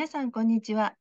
[0.00, 0.94] 皆さん、こんにちは。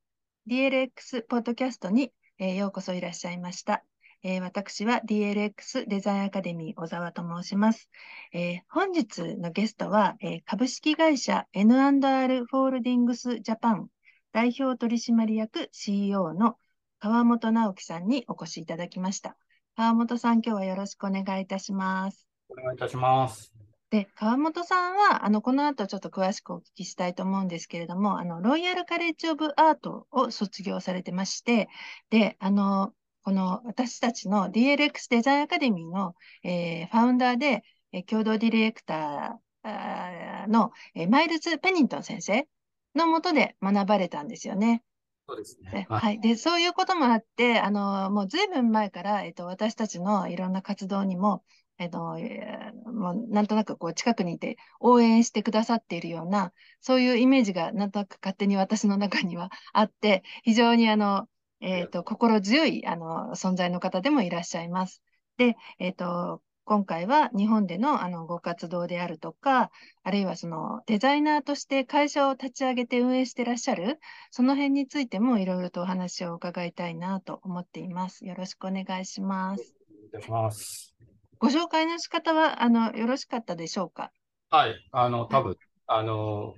[0.49, 3.85] DLX ポッドキャストに、えー、ようこそいらっしゃいました。
[4.23, 7.89] えー、私は DLX デザインアカデミー小沢と申します。
[8.33, 13.87] えー、本日のゲストは、え株式会社 N&R フォールディングスジャパン
[14.33, 16.57] 代表取締役 CEO の
[16.99, 19.37] 川本直樹さんにお越しいただきました。
[19.77, 22.27] 川本さん、今日はよろしくお願いいたします。
[22.49, 23.53] お願いいたします。
[23.89, 31.69] で、川本さんは、あの、この後ちょっと詳しくお聞きしたいと思うんですけれども、あの、ロイヤルカレッジオブアートを卒業されてまして、
[32.11, 42.47] で、あの、この私たちの DLX デザインアカデミーの、えー、ファウンダーで、えー、共同ディレクターの、えー、マイルズ・ペニントン先生
[42.95, 44.83] のもとで学ばれたんですよね。
[45.27, 45.87] そうですね。
[45.89, 46.19] はい。
[46.19, 51.43] で、そういうこともあって、あの、もうずいぶん前から、えっと、私たちのいろんな活動にも、
[51.79, 51.99] えっと、
[52.91, 61.27] もうなんとなくこう近くにいて応援してくださっているような、そういうイメージがなんとなく勝手に私の中には あって、非常にあの、
[61.61, 65.01] えっと、心強いあの存在の方でもいらっしゃいます。
[65.37, 69.71] で、えっと、今回は日本でのあのご活動であるとか、
[70.03, 73.99] あるいはそのデザイナーとして会社を立ち上げて運営してらっしゃる、
[74.31, 78.25] その辺についてもいろいろとお話を伺いたいなと思っています。
[78.25, 79.73] よろしくお願いします。
[80.09, 80.93] お願いします。
[81.39, 84.11] ご紹介の仕方は、あの、よろしかったでしょうか？
[84.49, 86.53] はい、あの、多分、あの、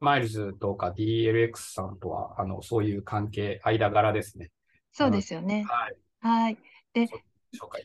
[0.00, 4.50] マイルズとか DLX さんとは、あの、そういう関係、間柄ですね。
[4.90, 5.64] そうですよね。
[5.68, 5.96] はい。
[6.20, 6.58] はい。
[6.92, 7.08] で、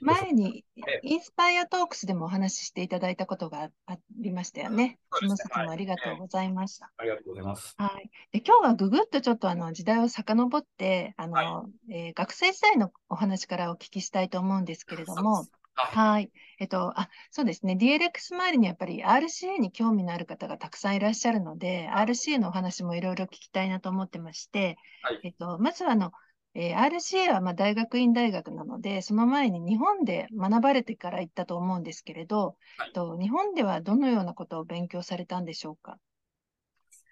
[0.02, 0.64] 前に
[1.04, 4.98] インスパイアトークスでもお話ししていただいたことがありましたよね。
[5.12, 6.90] その説もありがとうございました。
[6.98, 7.76] ありがとうございます。
[7.78, 8.10] はい。
[8.32, 15.46] で今日はぐぐっとちょっとあの時代を遡って、あの、はい、えー、学生時代のお話からお聞きしたいと思うんですけれども、
[15.78, 16.32] はい。
[16.60, 17.76] えっと、あ、そうですね。
[17.76, 26.12] DLX 周りにやっぱり RCA に興味のある方がたくさんいらっしゃるので、RCA のお話もいろいろ聞きたいなと思ってまして、はい、えっと、まずはあの、
[26.56, 36.00] えー、RCA はまあ大学院大学なので、その前に日本で学ばれてから行ったと思うんですけれど、はい、と日本ではどのようなことを勉強されたんでしょうか？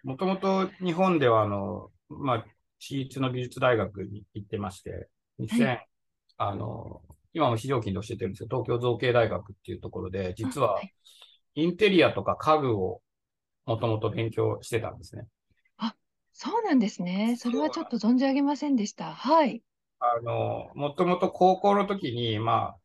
[0.03, 2.45] もともと日本ではあの、まあ、
[2.79, 5.09] 私立の美術大学に行ってまして、
[5.39, 5.87] 2000、はい、
[6.37, 7.01] あの、
[7.35, 10.81] 今も非常勤で教えてるんですけど、東京造形大学っていうところで、実は
[11.53, 13.01] インテリアとか家具を
[13.67, 15.27] もともと勉強してたんですね。
[16.37, 17.37] そうなんですね。
[17.39, 19.13] それはちょっと存じ上げませんでした。
[19.13, 19.63] はい。
[19.99, 22.77] あの、もともと高校の時に、まあ、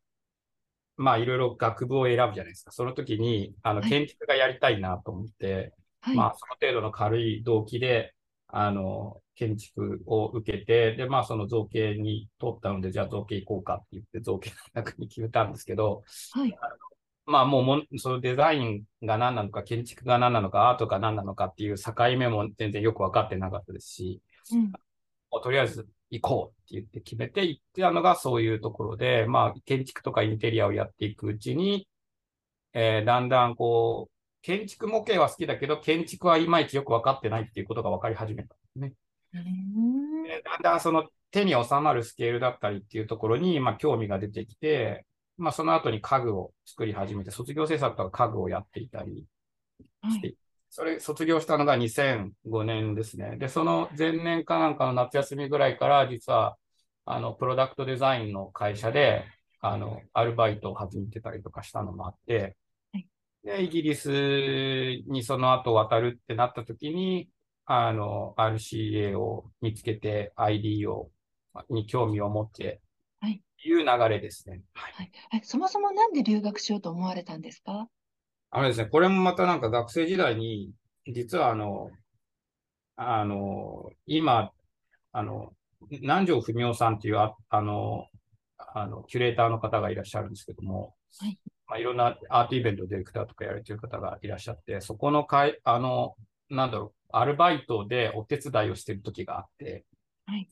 [0.96, 2.70] まあ、いろいろ学部を選ぶじゃないですか。
[2.70, 8.14] その時に、あの、建築がやりたいなと思って、はい、まあ、その程度の軽い動機で、
[8.52, 16.56] あの、建築を受けて、で、まあ、その造形に通ったので、じゃあ造形行こうかって言って造形の中に決めたんですけど、はい。
[17.26, 24.20] まあもうも、そのデザインが何なのか、建築が何なのか、アートが何なのかっていう境目も全然よく分かってなかったですし、
[24.52, 24.72] うん、
[25.30, 31.88] もうとりあえず行こうって言って決めて行ってたのがそういうところで、まあ建築とかインテリアをやっていくうちに、
[32.72, 38.94] えー、だんだんこう、建築模型は好きだけど、建築はいまいちよく分かってないっていうことが分かり始めたんですね。
[40.44, 45.06] だんだんその手に収まるスケールだったりっていうところに、まあ、興味が出てきて、
[45.36, 49.26] まあ、その後に家具を作り始めて、卒業制作とか家具をやっていたり
[50.10, 50.36] して、はい、
[50.68, 53.36] それ、卒業したのが2005年ですね。
[53.38, 56.56] で、その前年かなんかの夏休みぐらいから、実は、
[57.04, 59.24] あの、プロダクトデザインの会社で、
[59.60, 62.56] あの、アルバイトを始めてたりとかしたのもあって、はい、
[63.44, 64.10] で、イギリス
[65.06, 67.28] にその後渡るってなった時に、
[67.64, 71.10] あの、RCA を見つけて ID を、
[71.68, 72.80] に興味を持って
[73.28, 73.72] い。
[73.72, 74.62] う流れですね。
[74.74, 77.88] はい、はい、そもそもなんで留学しようと思われたんですか？
[78.50, 80.72] あのですね、これもまたなんか学生時代に、
[81.06, 81.90] 実はあの、
[82.96, 84.50] あの、今、
[85.12, 85.52] あの、
[85.90, 88.06] 南條文夫さんっていうあ、あの、
[88.58, 91.38] あの、キュレーターの方がいらっしゃるんですけども、はい。
[91.66, 96.16] まあ、いろんなアートイベントディレクターとかやられてる方がいらっしゃって、そこの会、あの、
[96.48, 99.84] なんだろう、アルバイトでお手伝いをしてる時があって、
[100.26, 100.48] はい。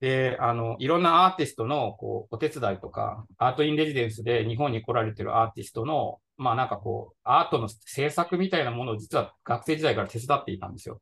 [0.00, 11.00] で、あの、いろんなアーティストの、こう、お手伝いとか、アートインレジデンスで日本に来られてるアーティストの、まあなんかこう、アートの制作みたいなものを実は学生時代から手伝っていたんですよ。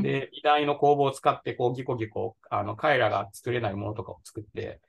[0.00, 4.80] で、美大の工房を使って、こう、ギコギコ、あの、彼らが作れないものとかを作って、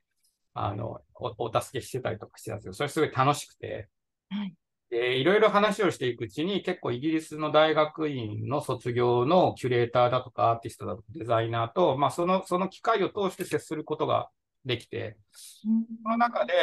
[0.66, 3.88] あの、おお助けしてたりとかしてたんですけど、それすごい楽しくて、
[4.30, 4.54] はい。
[4.90, 14.30] で、いろいろ話をしていくうちに、結構イギリスの大学院の卒業のキュレーターだとか、アーティストだとか、デザイナーと、まあ、その、その機会を通して接することが
[14.66, 15.68] できて、そ
[16.10, 16.54] の中で、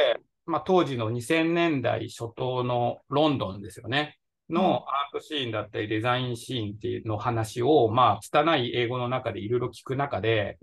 [0.47, 4.19] まあ、当時の2000年代初頭のロンドンですよね。
[4.51, 10.59] のアートシーンだったりデザインシーンっていうの話を、まあ、拙い英語の中でいろいろ聞く中で、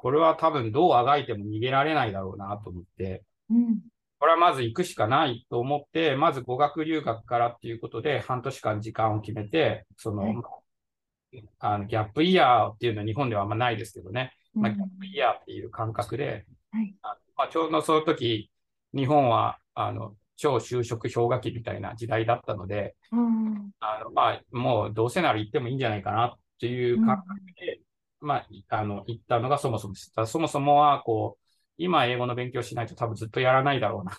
[0.00, 3.80] これは多分どうあがいても逃げられないだろうなと思って、うん、
[4.18, 10.30] これはまず行くしかないと思って、まず語学留学からっていうことで半年間時間を決めて、その、は
[11.32, 18.50] い、あのギャップイヤーっていうのは日本ではあんまないですけどね、まあ、ギャップイヤーっていう感覚で、はい、あまあ、ちょうどその時、
[18.94, 27.82] 日本はあの超就職氷河期みたいな時代だったので、うん、あのまあ、もうどうせなら行ってもいいんじゃないかなっていう感覚で、うん、
[28.20, 30.26] まあ、あの行ったのがそもそもした。
[30.26, 31.44] そもそもはこう
[31.78, 34.18] 今英語の勉強しないと多分ずっとやらないだろうな。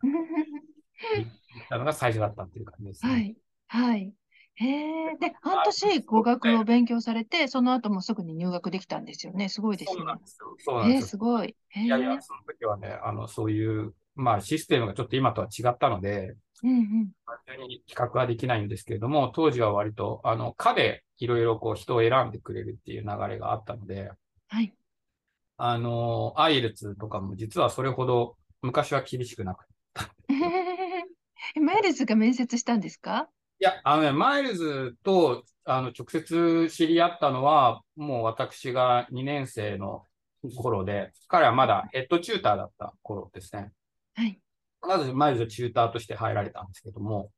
[1.68, 3.12] たのが最初だったっていう感じですね。
[3.12, 3.36] はい。
[3.68, 4.14] はい。
[4.54, 4.66] へ
[5.12, 5.16] え。
[5.18, 9.48] で、半年語学を勉強されて、その後もすぐに入学できたんですよね。
[9.48, 9.96] すごいですね。
[9.98, 10.56] そうなんですよ。
[10.58, 11.04] そうなんですよ。
[11.04, 11.56] えー、すごい。
[11.76, 17.10] いやいや、その時はね、あの、そういう、まあ、システムがちょっと今とは違ったので、うんうん。
[17.26, 24.10] 単純に企画はできないんですけれども、当時は割と、あの、科でいろいろこう人を選んでくれるっていう流れがあったので、
[24.48, 24.74] はい。
[25.56, 30.10] あの、アイレツとかも実はそれほど昔は厳しくなかった。
[31.60, 33.28] マイルズが面接したんですか？
[33.60, 40.04] いや、あのね、マイルズとあの直接知り合ったのは、もう私が2年生の
[40.56, 43.70] 頃で、彼はまだヘッドチューターだった頃ですね。
[44.16, 44.40] はい。
[44.80, 47.28] まずマイルズチューターとして入られたんですけども、はい。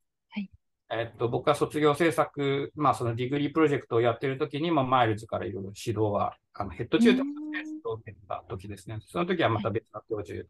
[0.91, 8.99] えっと、僕は卒業制作、まあ、その degree project をやってる時に、まあ、マイルズからいろいろ指導は、あのヘッドチューターとして指導を受けた時ですね。
[9.01, 10.47] その時はまた別の教授、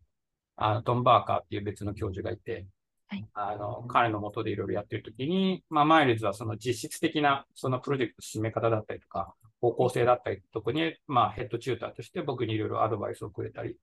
[0.58, 2.68] あのトム・バーカーっていう別の教授がいて、
[3.08, 13.78] はい、あの彼のもとでいろいろやってる時に、まあ、マイルズはその実質的なそのプロジェクト進め方だったりとか、方向性だったりとかに、まあ、ヘッドチューターとして僕にいろいろアドバイスをくれたり、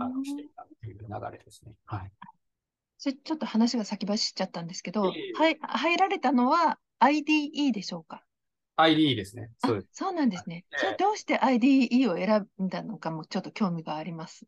[0.00, 1.72] あのしていたっていう流れですね。
[1.86, 2.10] はい。
[2.98, 8.22] ちょっと話が先走っちゃったんですけど、はい、入られたのは IDE でしょうか
[8.76, 9.50] ?IDE ですね。
[9.58, 10.64] そうですそうなんですね。
[10.76, 14.46] それどうして IDE を選んだのかもちょっと興味があります？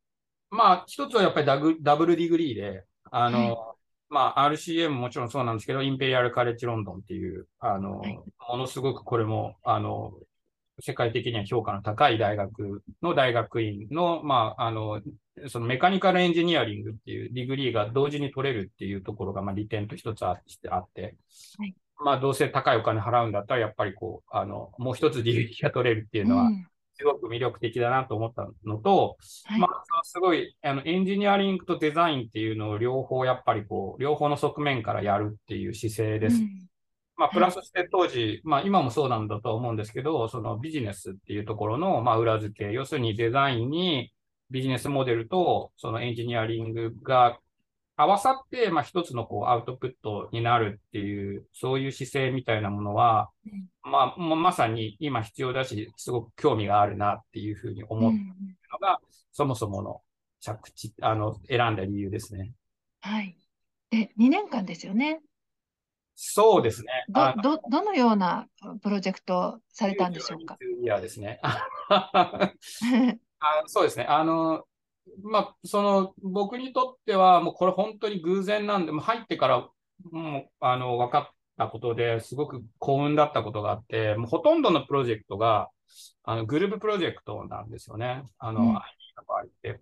[0.50, 3.77] まあ、一つはやっぱりダグダブルディグリーで、あの、はい、
[4.09, 8.19] まあ、RCM ももちろんそうなんですけど、インペリアル・カレッジ・ロンドンっていう、あの、はい、
[8.49, 10.15] ものすごくこれも、あの、
[10.81, 15.03] 世界的には評価の高い大学の大学院の、まあ、あの、
[15.46, 20.79] その mechanical engineering っていう degree が同時に取れるっていうところが、まあ、利点と一つあって、は
[21.67, 21.75] い、
[22.05, 26.50] まあ、どうせ高いお金払うんだったら、やっぱりこう、あの、もう一つ degree が取れるっていうのは、
[26.94, 36.37] すごく魅力的だなと思ったのと、はい、まあ、すごい、あの、エンジニアリングとデザインっていうのを両方やっぱりこう、両方の側面からやるっていう姿勢です。
[36.37, 36.69] うん。
[37.17, 44.12] まあ、プラスして当時、まあ、今もそうなんだと思うんですけど、そのビジネスっていうところの、まあ、裏付け、要するにデザインに
[44.50, 47.39] ビジネスモデルと、そのエンジニアリングが
[47.97, 53.31] 合わさって、まあ、一つのこうアウトプットになるっていう、そういう姿勢みたいなものは、
[53.83, 59.00] まあ、まさに今必要だし、すごく興味があるなっていうふうに思ったのが、
[59.33, 60.00] そもそもの
[60.41, 62.53] 着地、あの、選んだ理由ですね。
[63.00, 63.37] はい。
[63.91, 65.21] で、2年間ですよね。
[66.15, 67.05] そうですね。
[67.09, 68.49] ど、ど、どのような
[68.83, 70.59] プロジェクトされたんでしょうか？
[70.83, 71.41] いやですね。
[73.40, 74.05] あそうですね。
[74.05, 74.64] あの、
[75.23, 79.69] まあ、その、僕にとっては、もうこれ本当に偶然なんで、もう入ってから、
[80.11, 85.68] もう、あの、分かったことですごく幸運だったことがあって、もうほとんどのプロジェクトが、
[86.25, 88.23] あの、グループプロジェクトなんですよね。
[88.38, 88.80] あの、うん、の
[89.26, 89.80] 場合って。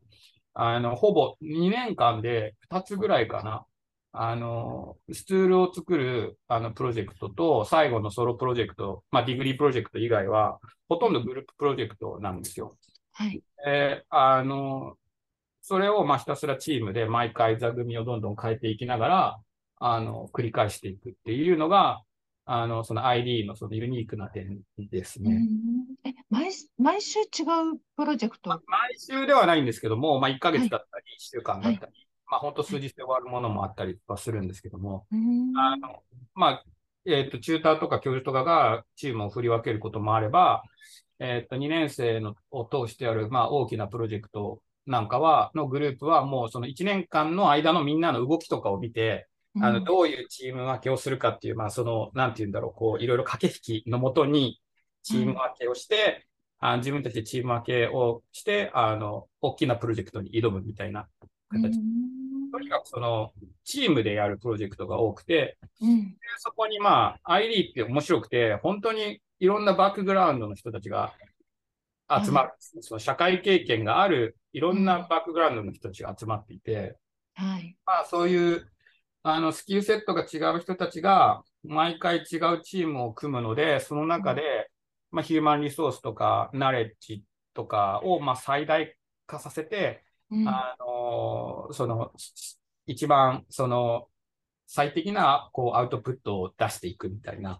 [0.55, 3.67] あの、ほぼ2年間で2つぐらいかな。
[4.13, 10.59] あの、スツールを作るあのプロジェクトと、最後のソロプロジェクト、まあ、 degree project 以外は、
[10.89, 12.79] ほとんどグループプロジェクトなんですよ。
[13.17, 13.43] はい。
[13.67, 14.99] えー、あの、
[15.63, 19.41] それをまあひたすらチームで毎回座組をどんどん変えていきながら、
[19.79, 22.03] あの、繰り返していくっていうのが、
[22.45, 25.49] あの、その ID のそのユニークな点ですね。
[26.05, 31.93] え、毎、毎週違うプロジェクト、ま毎週ではないんですけども、まあ1ヶ月だったり、1週間だったり、はい。
[32.31, 35.07] まあ、本当数日で終わるものもあったりはするんですけども、
[35.57, 36.03] あの
[36.35, 36.65] まあ、
[37.07, 40.63] えっ、ー、と、チューターとか教授とかがチームを振り分けることもあれば、
[41.19, 49.27] えっ、ー、と、2年生のを通してある、まあ、大きなプロジェクトなんかは、のグループはもうその1年間の間のみんなの動きとかを見て、
[49.61, 54.61] あの、どういうチーム分けをするかっていう、まあ、その、なんて言うんだろう、こう、いろいろ駆け引きのもとに、
[55.03, 56.27] チーム分けをして、
[56.61, 61.09] うん、あ自分たちでチーム分けをして、あの、大きなプロジェクトに挑むみたいな
[61.49, 61.79] 形。
[62.53, 63.33] とにかくその、
[63.65, 71.13] チームでやるプロジェクトが多くて、うん、そこにまあ、ID って面白くて、本当にいろんなバックグラウンドの人たちが
[72.25, 76.97] 集まる、うん、その社会経験があるいろんなバックグラウンドの人たちが集まっていて、
[77.35, 78.67] はい、まあそういう
[79.23, 84.71] あのスキルセットが違う人たちが毎回違うチームを組むので、その中で、
[85.11, 87.25] まあ、ヒューマンリソースとか、ナレッジ
[87.55, 88.95] とかを、まあ、最大
[89.27, 92.13] 化させて、うん、あの、その、
[92.87, 94.09] 一番、その、
[94.67, 97.59] 最適な、こう、アウトプットを出していくみたいな、うん、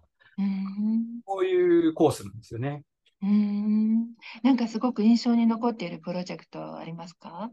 [1.25, 2.83] こういうコースなんですよね。
[3.21, 4.09] うん。
[4.43, 7.49] なんかすごく印象に残っているプロジェクトありますか？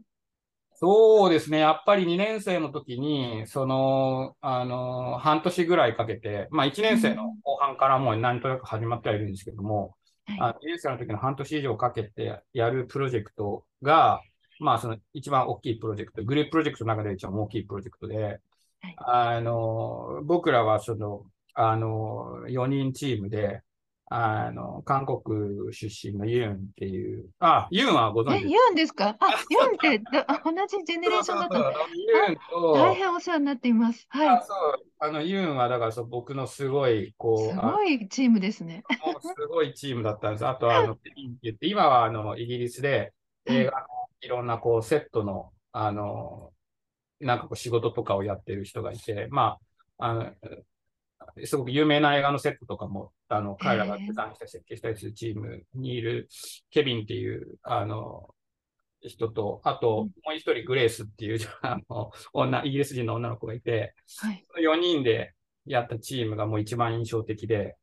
[0.77, 1.59] そうですね。
[1.59, 9.95] やっぱり2年生の時に、その、あの、半年ぐらいかけて、まあ1年生の後半からもう何となく始まってはいるんですけども、
[10.27, 14.21] うん、あ2年生の時の半年以上かけてやるプロジェクトが、
[14.59, 18.41] まあその一番大きいプロジェクト、グループプロジェクトの中で一番大きいプロジェクトで、はい、
[18.97, 21.23] あの、僕らはその、
[21.55, 23.61] あの、4人チームで、
[24.07, 28.57] あの、韓国出身のユンっていう、あ、ユンはご存知ですか？
[28.59, 29.15] ユンですか？
[29.19, 29.99] あ、ユンって
[30.43, 31.63] 同じジェネレーションだったの？
[32.29, 34.05] ユンと、大変お世話になっています。
[34.09, 34.27] はい。
[34.27, 38.83] あそう、あの、ユンはだからそう僕のすごい、こう、すごいチームですね。
[39.21, 40.45] すごいチームだったんです。
[40.45, 40.97] あと、あの、
[41.61, 43.13] 今はあの、イギリスで
[43.45, 43.87] 映画の
[44.21, 46.51] いろんなこう、セットの、あの、
[47.19, 49.57] なんかこう仕事とかをやってる人がいて、ま
[49.97, 50.33] あ、あの、
[51.43, 56.29] すごく有名な映画のセットとかも、あの、彼らがデザインした設計したりするチームにいる
[56.71, 58.29] ケビンっていう、あの、
[59.01, 65.33] 人と、あと、もう一人グレースっていう、 あの、女、イギリス人の女の子がいて、はい、4人で
[65.65, 67.75] やったチームがもう一番印象的で、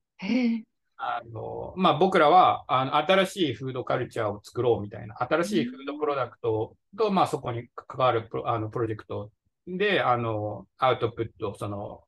[0.96, 9.30] あの、まあ、僕らは、あの、新しいフードカルチャーを作ろうみたいな、新しいフードプロダクトと、まあ、そこに関わるプロあのプロジェクト
[9.66, 12.04] で、あの、アウトプットを、その、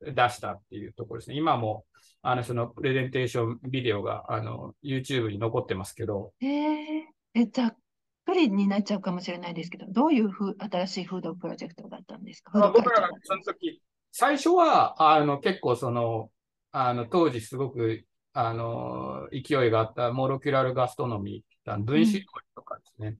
[0.00, 1.36] 出したっていうところですね。
[1.36, 1.84] 今も、
[2.22, 6.32] あの、そのプレゼンテーションビデオが、あの、YouTube に残ってますけど。
[6.40, 7.02] えー、
[7.34, 7.76] え、ざっ
[8.24, 12.72] くりになっちゃうかもしれないですけど、どういうふ新しいフードプロジェクトだったんですか？
[12.74, 13.80] 僕らがその時、
[14.12, 16.30] 最初は、あの、結構その、
[16.72, 22.24] あの、当時すごく、あの、勢いがあったモロキュラルガストノミー、分子料理
[22.54, 23.06] とかですね。
[23.06, 23.18] エル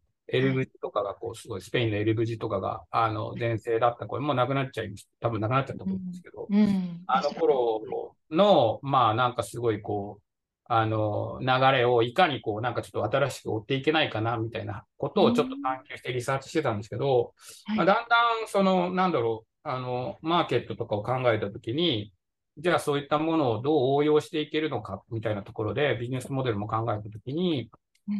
[0.53, 5.29] ブジとかがこう、すごい、スペインのエルブジとかが、あの、前世だったこれもうなくなっちゃいました。
[5.29, 6.59] 多分なくなっちゃったと思うんですけど、うん。
[6.59, 7.83] うん、あの頃
[8.31, 10.23] の、まあなんかすごいこう、
[10.69, 11.47] あの、流
[11.79, 17.35] れをいかにこう、なんかちょっと新しく追っていけないかな、みたいなことをちょっと探求してリサーチしてたんですけど、
[17.71, 22.13] うん、まあ、だんだん、その、なんだろう、あの、マーケットとかを考えたときに、
[22.59, 27.71] じゃあそういったものをどう応用していけるのか、みたいなところでビジネスモデルも考えたときに、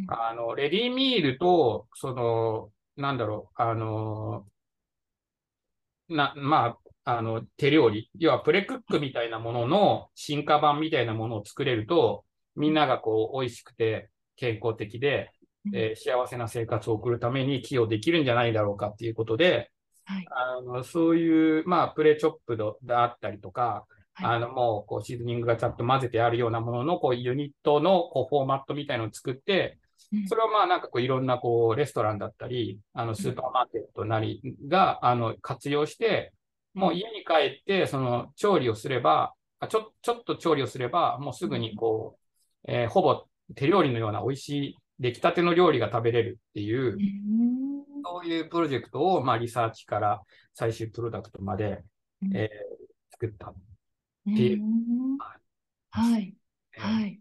[0.07, 4.45] あの、レディミールと、その、なんだろう、あの、
[6.09, 12.25] な、まあ、あの、手料理、要はプレクックみたいなものの進化版みたいなものを作れると、
[12.55, 15.31] みんながこう、美味しくて健康的で、
[15.73, 19.71] えー、幸せな生活を送るために寄与できるんじゃないだろうかっていうことで、
[20.05, 23.85] はい、あのそういう、まあ、プレチョップドであったりとか、
[24.21, 29.77] あの、もう、こう、シーズニングがちゃんと混ぜてあるようなものの、こう、ユニットの、こう、フォーマットみたいのを作って、
[30.27, 36.33] それはまあ、なんかこう、いろんな、こう、レストランだったり、あの、スーパーマーケットなりが、あの、活用して、
[36.73, 39.33] もう家に帰って、その、調理をすれば、
[39.69, 42.17] ちょ、ちょっと調理をすれば、もうすぐに、こ
[42.67, 46.97] う、えー、ほぼ手料理のような美味しい、出来たての料理が食べれるっていう、
[48.03, 50.21] そういうプロジェクトを、まあ、リサーチから
[50.53, 51.83] 最終プロダクトまで、
[52.33, 53.53] えー、作った
[54.31, 54.61] っていう。
[55.91, 56.35] はい。
[56.77, 57.19] はい。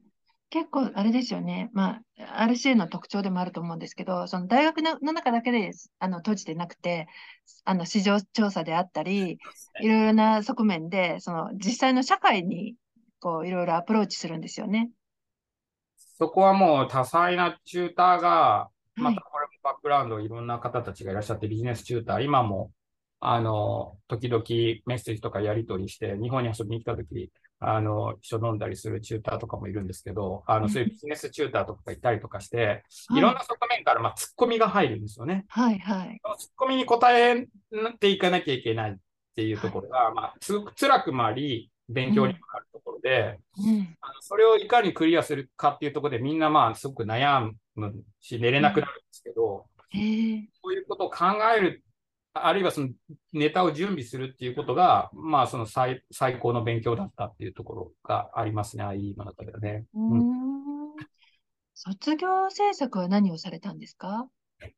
[0.51, 1.71] 結構あれですよね。
[1.73, 7.09] まあ、RCA の特徴でもあると思うんですけど、その大学の中だけであの閉じてなくて、
[7.65, 9.39] あの市場調査であったり、
[9.81, 12.75] いろいろな側面で、その実際の社会に
[13.21, 14.91] こういろいろアプローチするんですよね。
[16.19, 22.71] そこはもう多彩なチューターが、またこれもバックグラウンドいろんな方たちがいらっしゃって、ビジネスチューター、今も
[23.29, 24.45] あの、時々
[24.87, 33.21] メッセージとかやり取りして、日本に遊びに来た時、あの、一緒飲んだりするチューターとかもいるんですけど、あの、そういうビジネスチューターとかがいたりとかして、い。
[33.21, 35.45] ろんな側面から、まあ、ツッコミが入るんですよね。
[35.49, 36.21] はいはい。
[36.39, 37.49] ツッコミに答え
[37.99, 38.97] ていかなきゃいけないっ
[39.35, 51.25] ていうところが、はい、まあ、つ、辛くもあり、勉強にもなるところで、うん、あのそれをいかにクリアするかっていうところで、みんなまあ、すごく悩むし、寝れなくなるんですけど、うん、そういうことを考
[51.57, 51.83] える
[52.45, 52.89] あるいはその
[53.33, 59.85] ネタを準備するっていうことが、まあその最最高の勉強だったっていうところがありますね、IE の中ではね。
[59.95, 60.23] うん、
[61.75, 64.29] 卒業制作は何をされたんですか？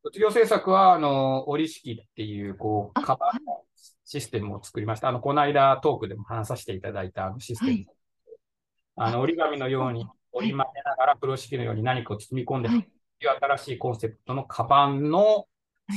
[0.03, 3.63] 卒業制作は、あの、折り式っていう、こう、カバーの
[4.03, 5.07] システムを作りました。
[5.07, 7.71] あの、この間トークでも話させていただいたあのシステム。
[7.71, 7.87] はい、
[8.95, 12.87] あの、折り紙のように折り曲げながら、風呂敷のように何かを包み込んで、はい、いう
[13.41, 15.45] 新しいコンセプトのカバンの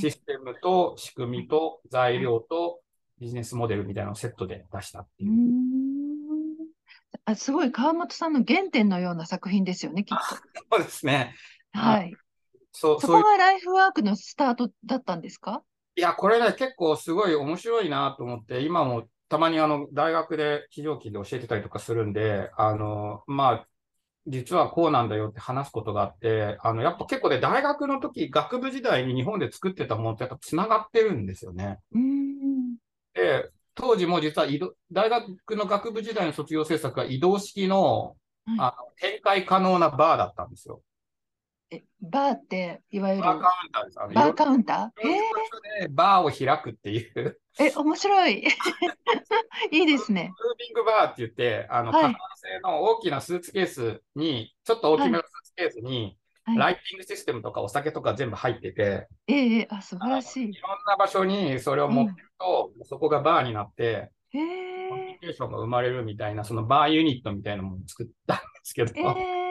[0.01, 2.81] システムと仕組みと材料と
[3.21, 5.33] ビジネスモデルみたいなのをセットで出したっていう。
[7.25, 10.25] あすごい川本さんの原点のような作品ですよね、きっと。
[10.35, 10.43] そ
[10.81, 11.35] うですね。
[11.73, 12.15] はい。
[12.73, 15.63] そう、そこがライフワークのスタートだったんですか？
[15.95, 23.67] いや、これね、結構すごい面白いなと思って、今もたまにあの大学で非常勤で教えてたりとかするんで、あの、まあ、
[24.26, 31.79] 実はこうなんだよって話すことがあって、あの、やっぱ結構ね、大学の時、学部時代に日本で作ってたものってやっぱ繋がってるんですよね。
[33.14, 38.14] で、当時も実は移動、大学の学部時代の卒業制作は移動式の、
[38.47, 40.83] はい、あの展開可能なバーだったんですよ。
[41.73, 43.23] え、バーって、いわゆる。
[43.23, 44.00] バーカウンターです。
[44.00, 44.91] あのバーカウンター？
[45.81, 47.41] えー、バーを開くっていう。
[47.59, 48.45] え、面白い。
[49.73, 50.35] いいですね。
[50.38, 60.50] ムービングバーって言って、あの、はい、製の大きなスーツケースに、ちょっと大きめのスーツケースに、はい、ライティングシステムとかお酒とか全部入ってて、ええー、あ、素晴らしい。
[60.50, 69.42] いろんな場所にそれを持ってると、うん、そこがバーになって、えー、コミュニケーションが生まれるみたいな、そのバーユニットみたいなものを作ったんですけど、えー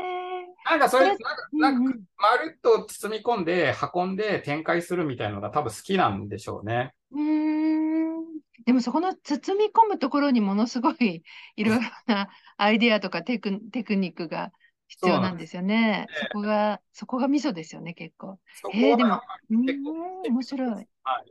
[0.72, 6.94] なんかそれ、なんか、なんかまるっと包み込んで、運んで展開するみたいなのが多分好きなんでしょうね。
[7.12, 8.24] うん。
[8.66, 11.24] でもそこの包み込むところにものすごい
[11.58, 14.52] いろいろなアイディアとかテクテクニックが
[14.88, 16.08] 必要なんですよね。
[16.32, 18.40] そこが、そこがミソですよね、結構。
[18.74, 20.70] えー、でも、うん、面白い。
[20.70, 20.88] はい、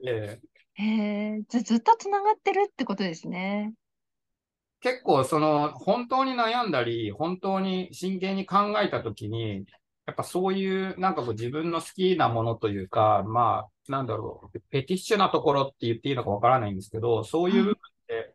[0.06, 3.72] えー、えー、ずずっとつながってるってことですね。
[4.80, 9.64] 結構その本当に悩んだり、本当に真剣に考えたときに、
[10.06, 18.34] やっぱそういうなんかこう自分の好きなものというか、まあ、なんだろう、ペティッシュなところって言っていいのかわからないんですけど、そういう部分って、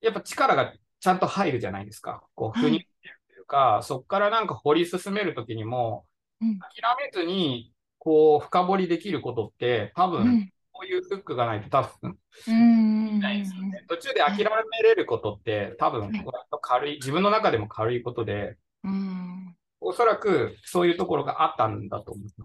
[0.00, 2.24] やっぱ力がちゃんと入るじゃないですか。
[2.34, 6.06] こう、腑にってるというか、はい、そこからなんか掘り進めるときにも、
[6.40, 6.50] 諦
[6.96, 10.52] めずに、こう、深掘りできることって、多分、こ
[10.82, 12.18] ういうフックがないと多分、
[13.20, 13.84] ないですよね。
[13.88, 16.12] 途中で諦めれることって多分、
[16.60, 22.36] 軽い、自分の中でも軽いことで、うん、おそらくそういうところがあったんだと思います。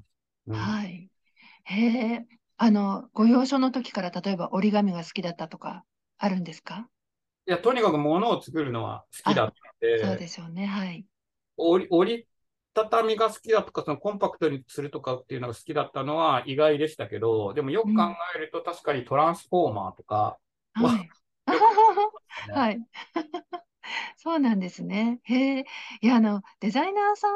[0.48, 1.10] うん、はい。
[1.64, 2.26] へえ、
[2.58, 5.84] あの、ご幼少の時から例えば折り紙が好きだったとか
[6.18, 6.88] あるんですか？
[7.48, 11.06] いや、とにかく物を作るのは好きだったので、そうでしょうね、はい。
[11.58, 12.28] 折り、折り
[12.84, 18.04] 畳みが好きだとか、そのコンパクトにするとかっていうのが好きだったのは意外でしたけど、でもよく考
[18.36, 20.40] えると確かにトランスフォーマーとか
[20.80, 21.12] は、はい
[22.54, 22.82] はい。
[24.18, 25.20] そうなんですね。
[25.24, 25.66] へえ。
[26.02, 27.34] いや、あの、デザイナーさん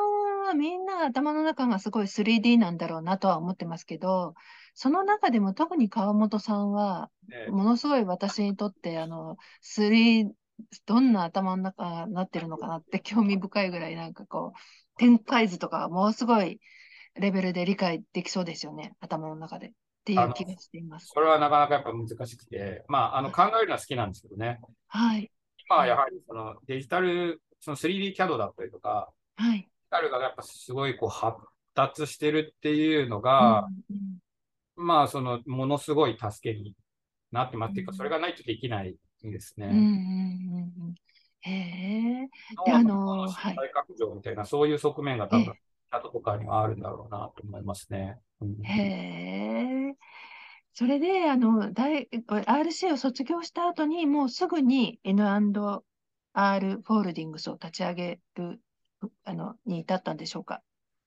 [0.47, 4.35] はみんな頭の中がすごい 3D なんだろうなとは思ってますけど、
[4.73, 7.11] その中でも特に川本さんは、
[7.45, 10.33] ものすごい私にとって、あの、3、
[10.85, 16.59] どんな頭の中になってるのかなって 興味深いぐらいなんかこう、展開図とかものすごい
[17.15, 19.73] レベルで理解できそうですよね、頭の中で。
[20.01, 21.11] っていう気がしています。
[21.13, 24.59] それはなかなかやっぱ難しくて、まあ、あの考えるのは好きなんですけどね。
[24.87, 25.31] はい。
[25.67, 29.59] 今はやはりそのデジタル、その 3D キャドだったりとか、はい。
[29.59, 31.37] デジタルがやっぱすごいこう発
[31.75, 33.95] 達してるっていうのが、うん
[34.79, 36.73] うん、まあ、そのものすごい助けに
[37.31, 38.95] なってますっていうか、それがないとできない
[39.29, 39.67] ですね。
[39.71, 40.95] うんうんうん
[41.43, 42.29] へえ。
[42.65, 43.55] で、あの、はい。
[43.55, 45.55] 大拡張みたいな、そういう側面が多分、
[45.89, 48.19] 後とかにはあるんだろうなと思いますね。
[48.41, 49.95] うん、へえ。
[50.73, 52.07] それで、あの、大、
[52.45, 55.81] RC を卒業した後に、もうすぐに N&R
[56.33, 58.61] フォールディングスを立ち上げる、
[59.25, 60.61] あの、に至ったんでしょうか？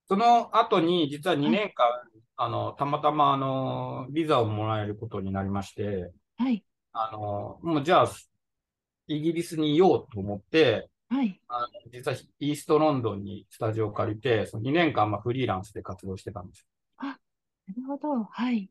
[0.07, 6.65] その後に、実は2年間、はい、あの、たまたま、あの、ビザをもらえることになりまして、はい。
[6.95, 8.11] あの、もうじゃあ、
[9.09, 16.67] イギリスにいようと思って、はい、あの実はイーストロンドンにスタジオを借りて、その2年間まあフリーランスで活動してたんです。
[16.97, 17.15] あ、な
[17.77, 18.25] るほど。
[18.25, 18.59] はい。
[18.59, 18.71] い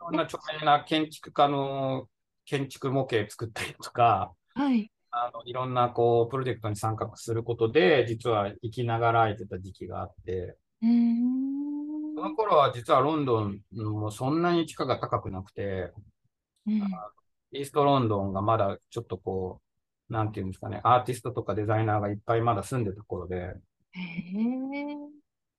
[0.00, 2.08] ろんな著名な建築家の
[2.44, 4.90] 建築模型作ったりとか、はい。
[5.10, 11.42] あのいろんなこうプロジェクトに参画することで、実は生きながらえてた時期があって、うん
[12.14, 15.90] その頃は実はロンドンもそんなに地価が高くなくて、
[16.66, 16.74] うん、
[17.52, 19.60] イーストロンドンがまだちょっとこ
[20.08, 23.36] う、なんていうんですかね、アーティストとかデザイナーがいっぱいまだ住んでた頃で。
[23.36, 25.12] へえ。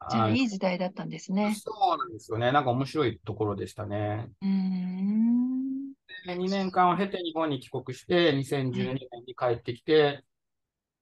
[0.10, 1.56] じゃあ、いい時代だったんですね。
[1.56, 2.52] そうなんですよね。
[2.52, 4.30] なんか面白いところでしたね。
[4.42, 5.94] うん。
[6.26, 10.24] で、2年間を経て日本に帰国して、2012年に帰ってきて、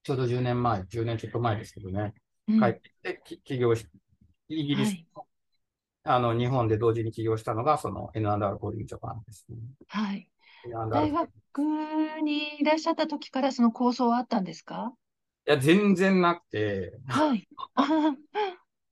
[0.04, 2.14] ちょうど10年前、10年ちょっと前ですけどね、
[2.48, 2.90] うん、帰って
[3.24, 3.86] きて起業し、
[4.50, 5.08] イギリス、はい、
[6.04, 9.58] あの日本で同時に起業したのが、その N&R コーディングジャパンですね。
[9.88, 10.28] はい。
[10.92, 11.30] 大学
[12.24, 14.94] にいらっしゃった時からその構想はあったんですか？
[15.48, 16.94] いや、全然なくて。
[17.08, 17.48] はい。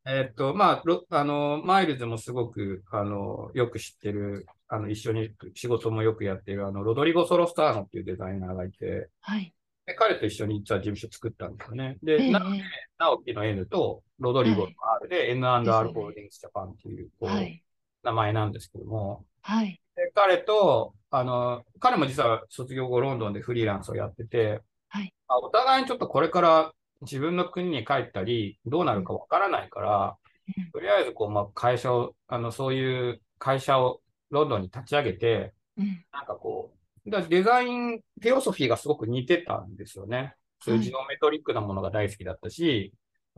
[0.06, 9.54] えっと、まあ、あの、マイルズもすごく、あの、よく知ってる、あの、一緒に仕事もよくやってる、あの、ロドリゴ・ソロスターノっていうデザイナーがいて、はい。
[9.90, 11.98] で、彼と一緒に実は事務所作ったんですよね。
[12.04, 12.62] で、えなので、
[13.00, 14.68] 直樹の N とロドリゴの
[15.02, 17.64] R で、N&R ホールディングスジャパンっていう、こう、はい。
[18.04, 19.82] 名前なんですけども、はい。
[19.96, 25.12] で彼と、あの、彼も実は卒業後ロンドンでフリーランスをやってて、はい。
[25.28, 26.72] あお互いにちょっとこれから
[27.02, 30.18] 自分の国に帰ったり、どうなるかわからないから、
[30.58, 36.06] うんとりあえずこう、まあ、会社を、あの、そういう会社をロンドンに立ち上げて、うん。
[36.12, 36.79] なんかこう、
[37.10, 40.36] だデザイン、フィロソフィーがすごく似てたんですよね。
[40.62, 42.94] そういうジオメトリックなものが大好きだったし、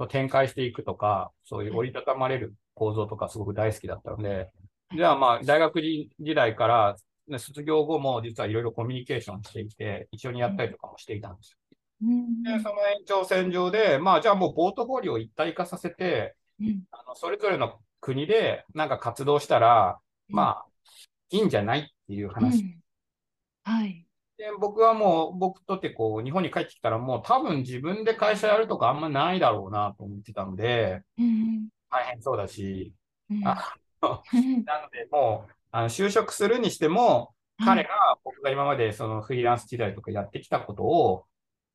[0.10, 4.51] 展開していくとか、そういう折りたたまれる構造とかすごく大好きだったので、
[4.95, 6.95] じゃあまあ、大学時代から、
[7.27, 11.57] ね卒業後も実はいろいろコミュニケーションしていて、一緒にやったりとかもしていたんですよ。
[12.01, 12.43] うん。
[12.43, 16.84] で、その延長線上で、まあ、じゃあもうポートフォリオを一体化させて、うん。
[16.91, 20.65] あのそれぞれの国でなんか活動したら、まあ、
[21.29, 22.81] いいんじゃないっていうう話。
[23.69, 23.71] ん。
[23.71, 24.06] はい。
[24.38, 31.69] で、僕はもう、僕とってこう、日本に帰ってきたらもう多分自分で会社やるとかあんまないだろうなと思ってたので、うん。
[31.89, 32.93] 大変そうだし、
[33.30, 33.47] うん。
[33.47, 37.89] あうんなのでもう、あの就職するにしても、彼が
[38.24, 41.26] 僕が今までそのフリーランス時代とかやってきたことを、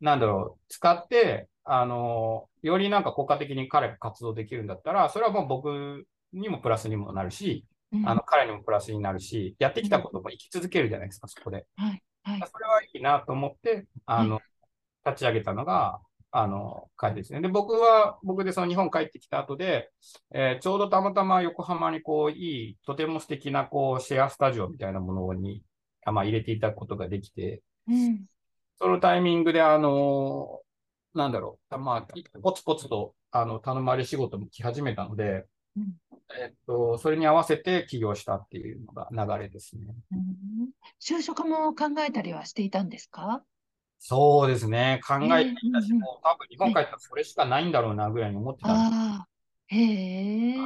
[0.00, 11.66] なんだろう、使って、あの、よりなんか効果的に彼が活動できるんだったら、それはもう僕にもプラスにもなるし、うんあの、彼にもプラスになるし、やってきたことも生き続けるじゃないですか、そこで。
[11.76, 12.02] はい。
[12.24, 12.40] はい。
[12.52, 14.40] それはいいなと思って、あの、
[15.06, 16.00] 立ち上げたのが、
[16.32, 17.40] あの、会ですね。
[17.40, 19.90] で、僕は、僕でその日本帰ってきた後で、
[20.34, 25.62] えーちょうどたまたま横浜にこう、いい、とても素敵なこう、シェアスタジオみたいなものに、
[26.04, 28.26] あまあ、入れていただくことができて、うん。
[28.78, 30.60] そのタイミングで、あの、
[31.14, 32.06] なんだろう、まあ、
[32.42, 35.46] ポツポツと、あの、頼まれ仕事も来始めたので、
[35.76, 35.94] うん
[36.38, 39.84] えっと、それに合わせて起業したっていうのが流れですね。
[40.12, 43.42] うん就職も考えたりはしていたんですか？
[43.98, 45.00] そうですね。
[45.06, 49.76] 考えていたし、えーもう多分日本帰ったらそれしかないんだろうなぐらいに思ってたんです。
[49.76, 50.56] へえ、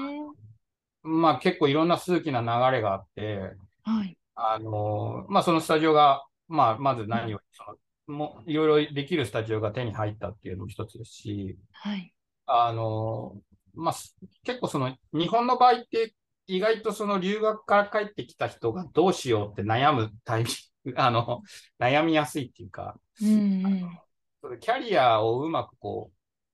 [1.02, 4.16] まあ結構いろんな数奇な流れがあって、はい。
[4.34, 7.64] あの、まあそのスタジオが、まあまず何よりそ
[8.08, 12.12] の、もういろいろできるスタジオが手に入ったっていうのも一つですし、はい。
[12.46, 13.36] あの、
[13.74, 16.14] まあす結構その日本の場合って
[16.46, 20.50] 意外とその留学から帰ってきた人がどうしようって悩むタイミ
[20.90, 21.42] ング、 あの、
[21.78, 23.98] 悩みやすいっていうか、うん
[24.58, 26.10] キャリアをうまくこ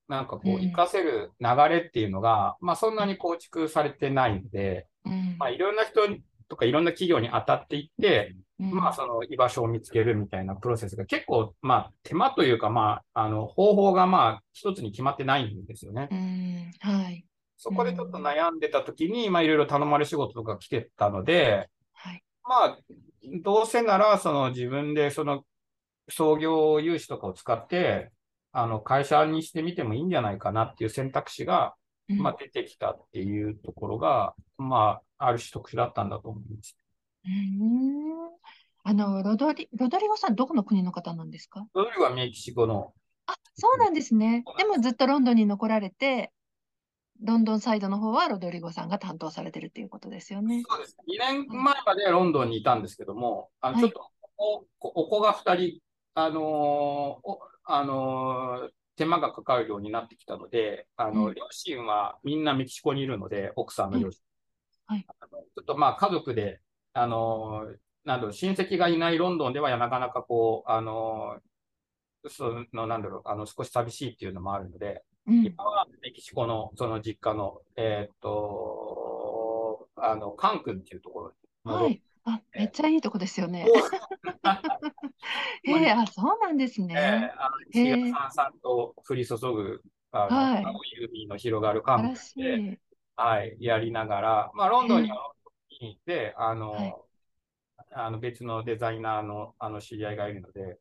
[0.09, 0.59] う、なんかこう、うん。
[0.59, 5.37] 活かせる流れっていうのが、まあそんなに構築されてないので、うん。
[5.39, 6.01] まあいろんな人
[6.49, 16.09] とかいろんな企業に当たっていって、うんまあその居場所を見つけるみたいなプロセスが結構、まあ手間というか、まあ、あの、方法がまあ一つに決まってないんですよね。
[16.11, 17.27] うん、はい。
[17.59, 22.23] そこでちょっと悩んでた時に、まあいろいろ頼まれ仕事とか来てたので、はい。
[22.45, 22.79] まあ、
[23.43, 25.45] どうせなら、その自分でその
[26.09, 28.11] 創業融資とかを使って、
[28.53, 31.75] あの会社にしてみてもいいんじゃないかなっていう選択肢が、
[32.09, 36.75] うんまあ、出てきたっていうところが、まあ、ある種特殊だったんだと思います。
[37.27, 38.31] うん
[38.89, 41.67] あの、ロドリ、ロドリゴさん、どこの国の方なんですか？
[41.75, 42.95] それはメキシコの、
[43.27, 44.45] あ、そうなんですね。
[44.59, 46.33] でもずっとロンドンに残られて、
[47.21, 50.63] ロンドンサイドの方はロドリゴさんが担当されてるっていうことですよね。
[50.69, 50.97] そうです。
[51.09, 55.81] 2年前までロンドンにいたんですけども、あのはいちょっとおお子が2人、
[56.15, 64.21] あのーおあのー手間がかかるようになってきたので、あの、うん両親はみんなメキシコにいるので、奥さんの両親。
[64.87, 65.07] はいはい
[65.57, 66.61] ちょっとまあ家族で、
[66.97, 75.45] あのーなんだろう、親戚がいないロンドンではなかなかこう、あのーその、なんだろう、あの、少し寂しいっていうのもあるので、うん。
[75.45, 81.33] 今はメキシコのその実家の、えーっと、あの、カン君っていうところ
[81.65, 82.03] にはい。
[82.25, 83.67] あ、めっちゃいいとこですよね。
[85.69, 86.95] え、あ、そうなんですえね。
[86.95, 89.83] ーあのさんさんと降り注ぐ、
[90.13, 90.65] あの、はい
[91.11, 92.79] 海の広がるカン君で、い。
[93.17, 95.33] はい、やりながら、まあ、ロンドンには
[95.87, 96.95] に行って、あの、はい
[97.93, 100.79] あの別のデザイナーのあの知り合いがいるので。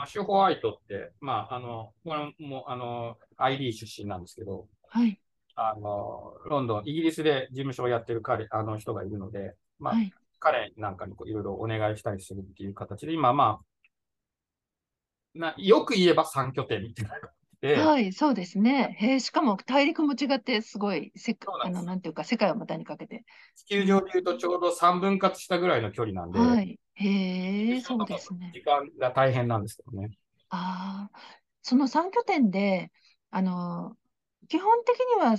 [0.00, 5.20] マッシュ・ホワイトって、まあ、あの、これも、あの、ID 出身なんですけど、はい。
[5.56, 10.10] あの、ロンドン、イギリスで事務所をやってる彼、あの人がいるので、まあ、はい。
[10.38, 18.96] 彼なんかにこういろいろお願いしたりするっていう形で、今、まあ、なよく言えば3拠点みたいな感じで、はい、そうですね。
[18.98, 23.24] へえ、しかも大陸も違って、すごい、せそうなんですあの、なんていうか、世界を股にかけて。
[23.56, 26.78] 地球上で言うとちょうど3分割したぐらいの距離なんで、はい。
[26.94, 28.52] へえ、そうですね。
[28.54, 30.10] 時間が大変なんですけどね。
[30.48, 31.18] ああ、
[31.62, 32.90] その3拠点で、
[33.30, 33.96] あの、
[34.48, 35.36] 基本的には、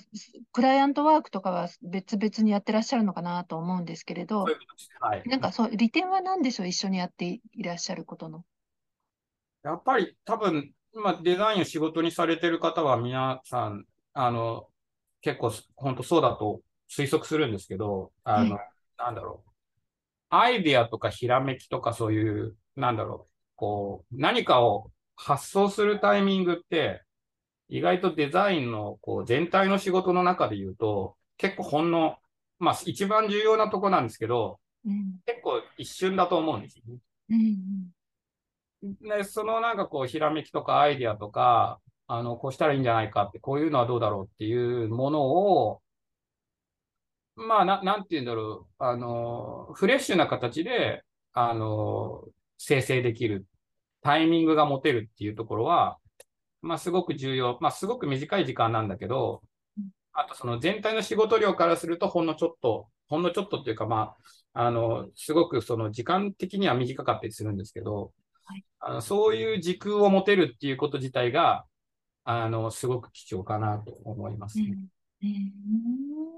[0.53, 4.91] クライアントワークとかは別々にやってらっしゃるのかなと思うんですけれどそういう、ことです。
[5.01, 5.23] はい。
[5.27, 8.45] なんかそう、利点は何でしょう、一緒にやっていらっしゃることの。
[9.63, 14.67] やっぱり多分、今デザインを仕事にされてる方は皆さん、あの、
[15.21, 19.49] 結構本当そうだと推測するんですけど、あの、はい、なんだろう。
[20.29, 23.31] アイディアとかひらめきとかそういう、なんだろう。
[23.55, 27.03] こう、何かを発想するタイミングって、
[27.69, 32.17] 意外とデザインのこう全体の仕事の中で言うと、結構ほんの、
[32.59, 36.97] まあ一番重要なとこなんですけど、うん、結構一瞬だと思うんですよね。
[37.29, 37.91] うん、
[38.83, 45.81] で、そのなんかこう、ひらめきとかアイディアとか、あの、こうしたらいいんじゃないかって、こういうのはどうだろうっていうものを、
[47.35, 52.23] まあ、な、なんて言うんだろう、あの、フレッシュな形で、あの、
[52.57, 53.45] 生成できる、
[54.01, 55.97] タイミングが持てるっていうところは、
[56.61, 57.57] まあ、すごく重要。
[57.61, 59.41] まあ、すごく短い時間なんだけど、
[60.13, 64.15] あとその全体の仕事量からすると、ほんのちょっと、ほんのちょっとっていうか、ま
[64.53, 68.13] あ、あの、すごくその時間的には短かったりするんですけど、はい、
[68.79, 71.65] あのそういう時空を持てるっていうこと自体が、
[72.23, 74.75] あの、すごく貴重かなと思いますね。
[75.23, 76.31] うんうん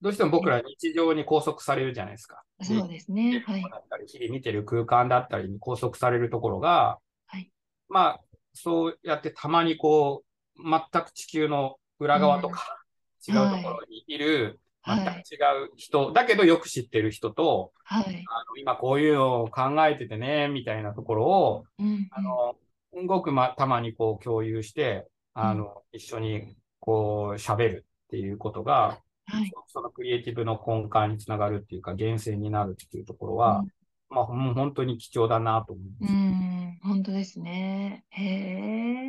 [0.00, 2.42] どうしても僕ら日常に拘束されるじゃないですか。
[2.62, 3.44] そうですね。
[3.46, 3.62] はい。
[4.06, 7.50] 日々見てる空間だったりに拘束されるところが、はい。
[7.88, 8.20] まあ、
[8.54, 10.24] そうやってたまにこ
[10.56, 12.82] う、全く地球の裏側とか、
[13.28, 22.54] 違うところにいる、全く違う人、はい、だけどよく知ってる人と、はい、あの今こういうのを考えててね、みたいなところを、うん、あの
[22.92, 33.68] すごく、ま、たまにこう共有して、あの、うん、一緒にこう喋るっていうことが、はい、そのクリエイティブの根幹につながるっていうか、源泉になるっていうところは、うん、
[34.10, 36.12] まあ、もう本当に貴重だなと思います。
[36.12, 38.04] うん、本当ですね。
[38.10, 38.24] へ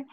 [0.00, 0.06] え。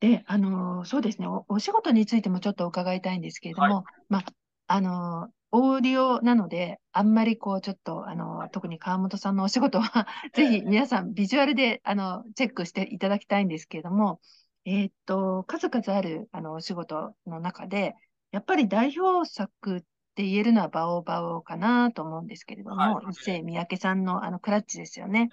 [0.00, 1.26] で、あの、そうですね。
[1.26, 4.24] お、お仕事についてもちょっと伺いたいんですけれども、はい、まあ、
[4.66, 14.20] あの、オーディオなので、あんまりこう、ちょっと、あの、特に川本さんのお仕事は ぜひ皆さん、ビジュアルで、あの、チェックしていただきたいんですけれども、
[14.64, 17.94] えー、っと、数々ある、あの、お仕事の中で、
[18.32, 19.80] やっぱり代表作っ
[20.16, 25.28] て言えるのはバオバオかなと思うんですけれども、はい、一世三宅さんのあのクラッチですよね。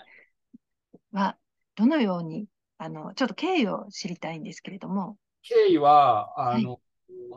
[1.11, 1.37] は、
[1.75, 5.17] どのように、あの、ちょっと経緯を知りたいんですけれども。
[5.41, 6.79] 経緯は、あの、はい、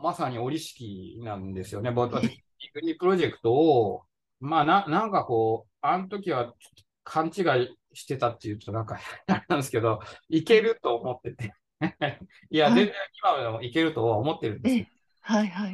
[0.01, 1.89] まさに折式なんですよね。
[1.91, 4.03] 私、ピクニックプロジェクトを、
[4.39, 6.53] まあな、なんかこう、あの時は
[7.03, 8.99] 勘違いしてたっていうとなんか
[9.47, 11.53] なんですけど、いけると思ってて。
[12.49, 14.85] いや、全然今でもいけるとは思ってるんですよ。
[15.21, 15.71] はいはい、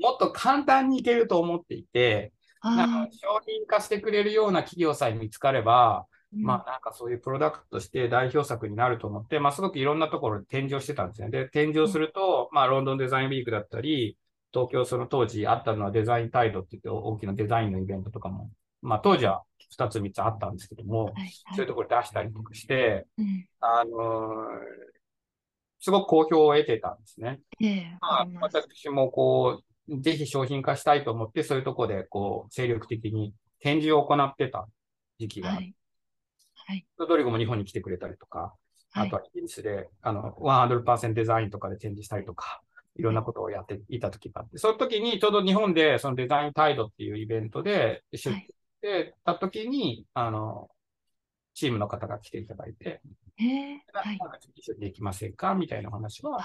[0.00, 2.32] もっと簡単にいけると思っていて、
[2.62, 11.30] なんか商品化してくれるような企業さえ見つかれば、うん、まあなんかそういうプロダクトとして代表作になると思って、まあすごくいろんなところで展示をしてたんですね。
[11.30, 14.16] で、展示をすると、まあロンドンデザインウィークだったり、
[14.52, 18.50] 東京その当時あったのはデザインタイドって言って大きなデザインのイベントとかも、
[18.82, 19.42] まあ当時は
[19.76, 24.94] 2つ3つあったんですけども、はいはい、そういうところで出したりとかして、うん、あのー
[25.84, 27.40] すごく好評を得てたんですね。
[27.60, 34.66] ええまあ、私もこう、ぜひ商品化したいと思って、そういうところでこう精力的に展示を行ってた
[35.18, 35.74] 時期が、はい。
[36.66, 38.54] はい、ドリゴも日本に来てくれたりとか、
[38.92, 42.62] あとはイギリスで、あの、100%デザインとかで展示したりとか、
[42.96, 50.68] いろんなことをやっていた時があって、その時にちょうど日本でそのデザインタイドっていうイベントで出展してた時に、あの、
[51.54, 53.00] チームの方が来ていただいて、
[53.38, 53.46] えー、
[53.92, 54.18] はい、
[54.54, 56.40] 一緒にできませんかみたいな話は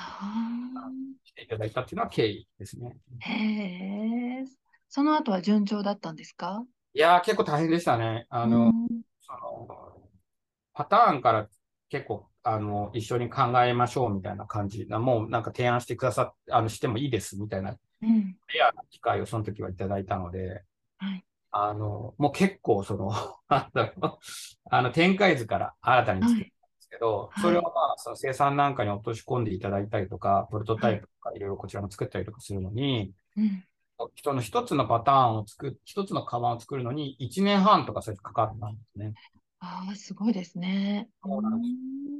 [1.23, 2.97] していただいたっていうのは経緯ですね。
[3.19, 4.45] へえ。
[4.87, 6.63] その後は順調だったんですか？
[6.95, 8.25] いや結構大変でしたね。
[8.29, 8.73] あの、
[9.21, 9.98] その
[10.79, 11.49] パターンから
[11.89, 20.63] 結構あの一緒に考えましょうみたいな感じな、もうなんか提案してくださって、あのしてもいいですみたいな、うん、レアな機会をその時はいただいたので、
[20.99, 23.11] はい、あの、もう結構その、
[23.49, 33.65] あの、展開図から新たに作ったんですけど、はい、それをまあ、その生産なんかに落とし込んでいただいたりとか、プロトタイプとかいろいろこちらも作ったりとかするのに、うん、
[34.23, 39.13] その一つのパターンを作る、一つのカバンを作るのに1年半とかそれかかったんですね。
[39.59, 41.09] ああ、すごいですね。
[41.23, 41.73] そうなんです。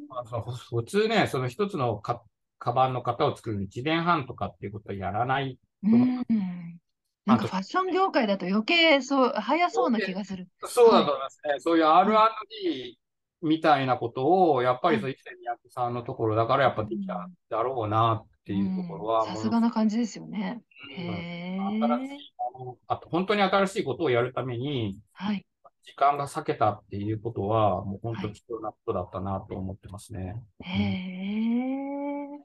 [0.09, 2.21] まあ、その普通ね、その一つのか
[2.57, 6.25] カバンの型を作るのに1年半とかっていうことはやらないと思う。
[6.29, 6.79] うん
[7.25, 10.47] なんかファッション業界だと余計そう、早そうな気がする。
[10.65, 11.51] そうだと思いますね。
[11.51, 12.97] はい、そういう R&D
[13.43, 19.27] みたいなことを、やっぱりそう、一世三宅さんのところだからやっぱできただろうなっていうところは。
[19.27, 20.63] さすがな感じですよね。
[20.97, 21.59] へえ。
[21.59, 22.33] 新しい
[22.87, 25.45] あと、本当に新しいことをやるために、はい。
[25.83, 30.35] 時間が割けたっていうことは、もう本当貴重なことだったなと思ってますね。
[30.59, 30.85] はい、へ
[32.35, 32.39] え。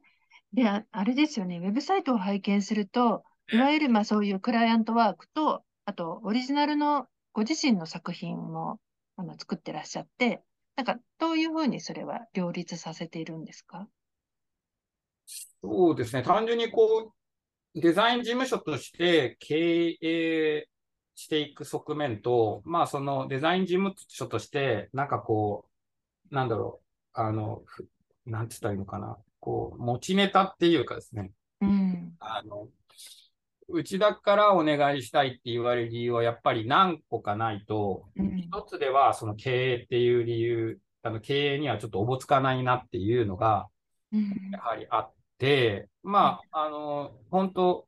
[0.53, 8.79] で、あれですよね、ウェブサイトを拝見すると、いわゆるまあそういうクライアントワークと、あとオリジナルのご自身の作品も
[9.16, 10.42] あの作ってらっしゃって、
[10.77, 13.87] なんか、どういうふうにそれは両立させているんですか？
[15.62, 16.23] そうですね。
[16.23, 17.12] 単純にこ
[17.77, 20.66] う、デザイン事務所として経営
[21.14, 25.66] していく側面と、まあそのデザイン事務所として、なんかこ
[26.31, 27.62] う、なんだろう、あの、
[28.27, 29.16] なんて言ったらいいのかな。
[29.40, 31.31] こう、持ちネタっていうかですね。
[31.61, 32.14] うん。
[32.18, 32.68] あの、
[33.68, 43.68] うちだからお願いしたいって言われる理由はやっぱり何個かないと、うん、一つではその経営っていう理由、あの経営にはちょっとおぼつかないなっていうのが、
[44.53, 47.87] やはりあって、うん、まあ、あの、本当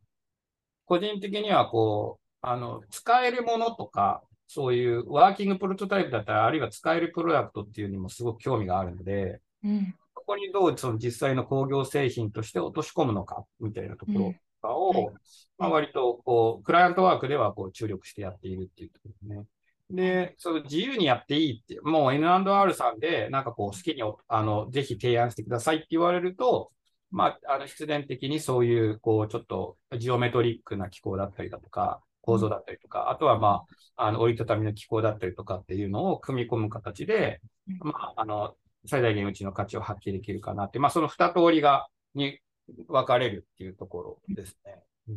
[0.86, 15.04] 個人的にはこう、あの、使えるものとか、そういうワーキングプロトタイプだったら、あるいは使えるプロダクトっていうにもすごく興味があるので、うん、そこにどうその実際の工業製品として落とし込むのかみたいなところかを、うん。
[15.06, 15.14] はい、
[15.58, 19.46] まあ、割とこう、クライアントワークではこう注力してやっているっていうところですね。
[19.90, 26.72] で、その自由にやっていいって、もう N&R さんで、なんかこう、好きにあの、ぜひ提案してくださいって言われると、
[27.10, 33.64] まあ、あの、必然的にそういう、こう、ちょっと、ジオメトリックな機構だったりだとか、構造だったりとか、あとは、ま
[33.96, 37.40] あ、あの、折りたたみの機構だったりとかっていうのを組み込む形で、
[37.80, 42.40] まあ、あの、最大限うちの価値を発揮できるかなって、まあ、その二通りが、に
[42.88, 44.82] 分かれるっていうところですね。
[45.08, 45.16] うん、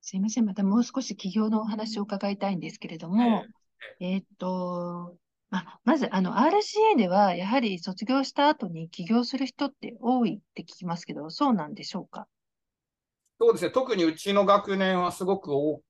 [0.00, 0.46] すいません。
[0.46, 3.44] またもう少し企業のお話を伺いたいんですけれども、
[4.00, 5.16] えー、っと、
[5.50, 12.26] ままず、あの、RCA では、やはり卒業した後に起業する人って多いって聞きますけど、そうなんでしょうか？
[13.44, 13.70] そうですね。
[13.72, 15.82] 特にうちの学年はすごく多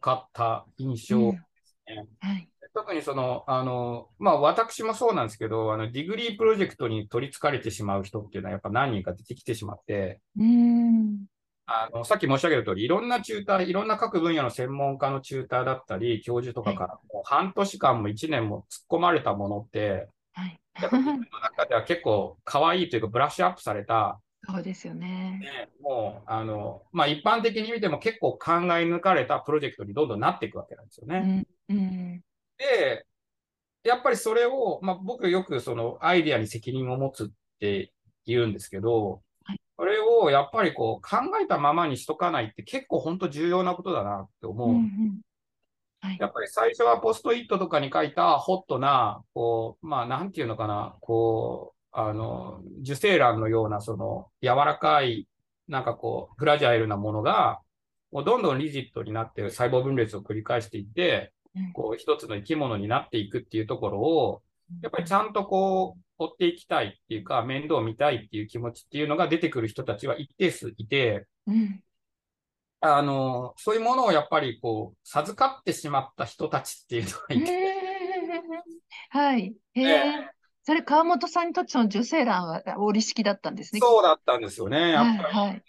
[0.00, 2.08] かった印象ですね。
[2.22, 2.48] うん、はい。
[2.74, 11.26] 特にその、あの、まあ、私もそうなんですけど、あの、 degree project に取り憑かれてしまう人っていうのはやっぱ何人か出てきてしまって、うん
[11.66, 20.60] あの、さっき申し上げた通り、いろんなチューター、いろんな各分野の専門家のチューターだったり、教授とかから、もう半年間も1年も突っ込まれたものって、はい。
[20.82, 25.40] やっぱ自分の中では結構可愛いというか、ブラッシュアップされた、そうですよね。
[25.42, 31.44] ねもう、あの、まあ、一般的に見ても結構考え抜かれたプロジェクトにどんどんなっていくわけなんですよね。
[31.68, 32.24] うん、うん、
[32.58, 33.06] で、
[33.82, 37.28] やっぱりそれを、まあ、僕よくそのアイデアに責任を持つっ
[37.60, 37.92] て
[38.24, 44.68] 言うんですけど、はい、それをやっぱりこう考えたままにしとかないって結構本当重要なことだなって思う。
[44.70, 45.20] うんうん
[46.00, 55.26] はい、やっぱり最初はポストイットとかに書いたホットな、こう、まあなんていうのかな、こう、あの、受精卵のようなその柔らかい、
[55.66, 57.62] なんかこう、フラジャイルなものが、
[58.12, 61.32] もうどんどんリジットになって細胞分裂を繰り返していって、
[61.72, 64.42] こう一つの生き物になっていくっていうところを、
[64.82, 71.82] やっぱりちゃんとこう、追っていきたいっていうか、面倒見たいっていう気持ちっていうのが出てくる人たちは一定数いて、うん、
[72.80, 77.86] あの、そういうものをやっぱりこう、授かってしまった人たちっていうのがいて。
[79.08, 79.54] はい。
[80.66, 83.80] それ、川本さんにとってその受精卵は折り式だったんですね。
[83.80, 84.90] そうだったんですよね。
[84.90, 85.36] やっぱり。
[85.36, 85.62] はいはい、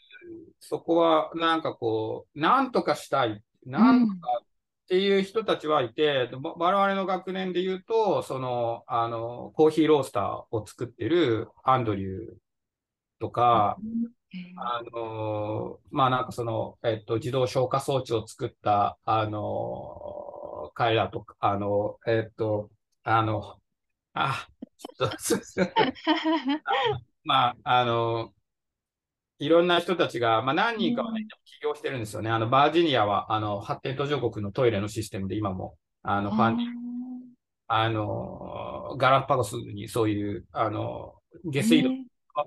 [0.60, 3.44] そこは、なんかこう、なんとかしたい。
[3.64, 4.46] なんとかっ
[4.88, 12.34] ていう人たちはいて、我々の学年で言うと、その、あの、コーヒーロースターを作ってるアンドリュー
[13.20, 13.78] とか、
[14.56, 22.72] あの、まあなんかその、えっと、自動消火装置を作った、あの、彼らとか、あの、えっと、
[23.04, 23.60] あの、
[24.26, 25.18] あ、ちょっと、
[27.24, 28.34] まあ、あの、
[29.40, 32.30] いろんな人たちが、まあ、何人かは、ね、起業してるんですよね。
[32.30, 36.58] あの、バージニアは、あの、発展途上国のトイレのシステムで今も、あの、ファン
[37.68, 41.90] あの、ガラパゴスにそういう、あの、下水道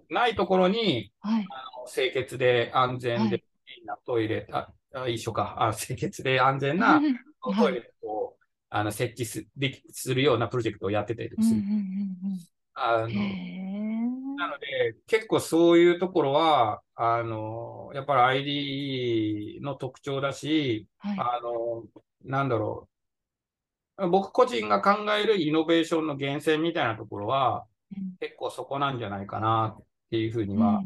[0.08, 3.40] ないところに、はい、あの清潔で安全で、い。
[3.82, 4.72] いなトイレ、あ、
[5.08, 7.00] 一緒か、あ清潔で安全な
[7.42, 8.34] トイレを、
[8.70, 11.60] あの設置すできするようなプロジェクトをやってたりする。
[12.74, 13.08] あの
[14.40, 21.84] なので、結構そういうところは、あの、やっぱり ID の特徴だし、はい、あの、
[22.24, 22.88] なんだろ
[23.98, 24.08] う。
[24.08, 30.80] 僕個人が考えるイノベーションの源泉みたいなところは、うん、結構そこなんじゃないかなっていうふうには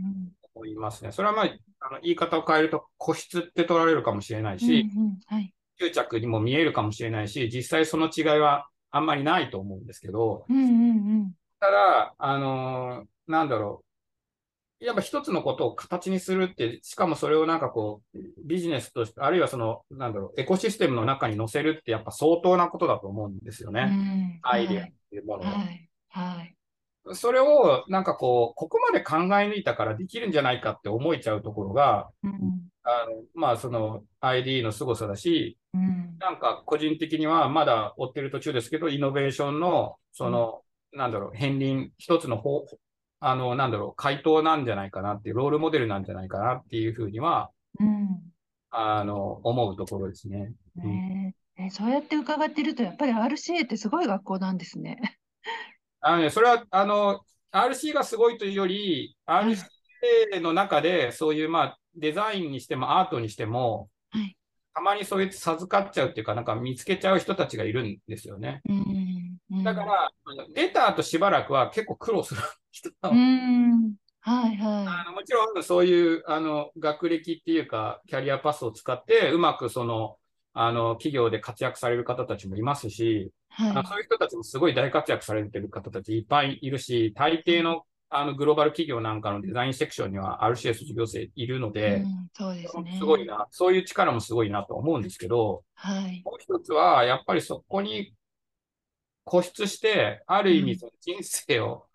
[0.54, 1.12] 思いますね。
[1.12, 5.18] それはまあ、あの言い方を変えると個室って取られるかもしれないし、うんうん。
[5.26, 10.70] はい、執着にも見えるかもしれないし、実際その違いはあんまりないと思うんですけど、うんうんう
[11.24, 11.32] ん
[11.64, 13.82] ただ、あのー、なんだろ
[14.80, 14.84] う。
[14.84, 24.40] やっぱ一つのことを形にするって、しかもそれをなんかこう、ビジネスとして、あるいはその、なんだろう、エコシステムの中に載せるってやっぱ相当なことだと思うんですよね。
[24.42, 25.52] アイデアっていうものは。
[25.52, 25.90] はい。
[26.08, 26.54] はい。
[27.14, 40.62] それをなんかこう、ここまで考え抜いたからできるんじゃないかって思えちゃうところが、うん、あのまあその ID の凄さだし、うん、なんか個人的にはまだ追ってる途中ですけど、イノベーションの、その、
[40.92, 42.66] うん、なんだろう、片鱗、一つの方、
[43.20, 48.20] あの、なんだろう、回答なんじゃないかなっていう、ロールモデルなんじゃないかなっていうふうには、うん、
[48.70, 50.52] あの、思うところですね。
[50.76, 55.18] ねえそうやって伺ってると、やっぱり RCA ってすごい学校なんですね。
[56.00, 64.36] あのね、それは、あの、RC がすごいというより、RCA の中で、そういう、まあ、デザインにしてもアートにしても、はい、
[64.74, 68.60] たまにそういう授かっちゃうっていうか、なんか見つけちゃう人たちがいるんですよね。
[68.68, 70.10] うんうん、だから、
[70.54, 72.40] 出た後しばらくは結構苦労する
[72.72, 73.94] 人が、うん。
[74.26, 80.16] はいはい、あのもちろんそういうあの学歴っていうか、キャリアパスを使って、うまくその
[80.54, 87.82] あの企業で活躍される方たちもいますし、はい、そういう人たちもすごい大活躍されてる方たちいっぱいいるし、大抵の
[88.16, 98.14] あのグローバル企業なんかのデザインセクションには RCS 卒業生いるので、うん、そうですね、すごいな、そういう力もすごいなと思うんですけど、はい、もう一つは、やっぱりそこに
[99.24, 101.86] 固執して、ある意味その人生を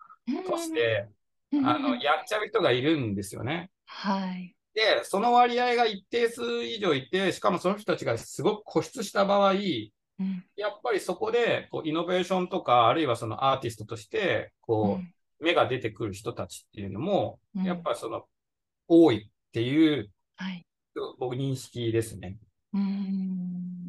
[0.46, 1.08] として、
[1.52, 3.70] うん、あのやっちゃう人がいるんですよね。
[3.86, 18.24] はい、で、その割合が一定数以上いて、しかもその人たちがすごく固執した場合、うん、やっぱりそこでこうイノベーションとか、あるいはそのアーティストとしてこう、芽が出てくる人たちっていうのも、うん、やっぱその、
[18.88, 20.66] 多いっていう、はい、
[21.18, 22.36] 僕認識ですね。
[22.72, 23.80] うん。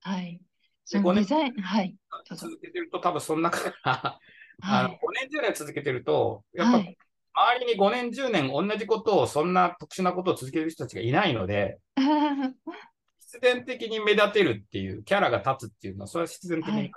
[0.00, 0.40] はい。
[0.84, 1.96] そのデザイン、はい。
[2.36, 4.18] 続けてると、多分その中から
[4.60, 4.92] あの5
[5.30, 11.78] 年、10年続けてると、やっぱ、周りに5年、10年同じことを、そんな特殊なことを続ける人たちがいないので、
[13.20, 16.92] 必然的に目立てるっていう、キャラが立つっていうのは、それは必然的にあるんで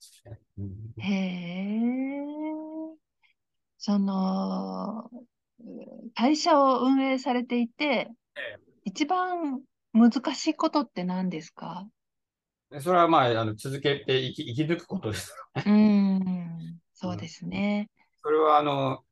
[0.00, 0.30] すね。
[0.30, 3.05] はいうん、へー。
[3.86, 5.08] その、
[6.16, 8.10] 会社を運営されていて、
[8.84, 9.60] 一番
[9.92, 11.86] 難しいことって何ですか？
[12.80, 15.32] それはまあ、あの続けて生き生き抜くことです。
[15.64, 17.88] うん、そうですね。
[18.24, 19.04] それは、あの、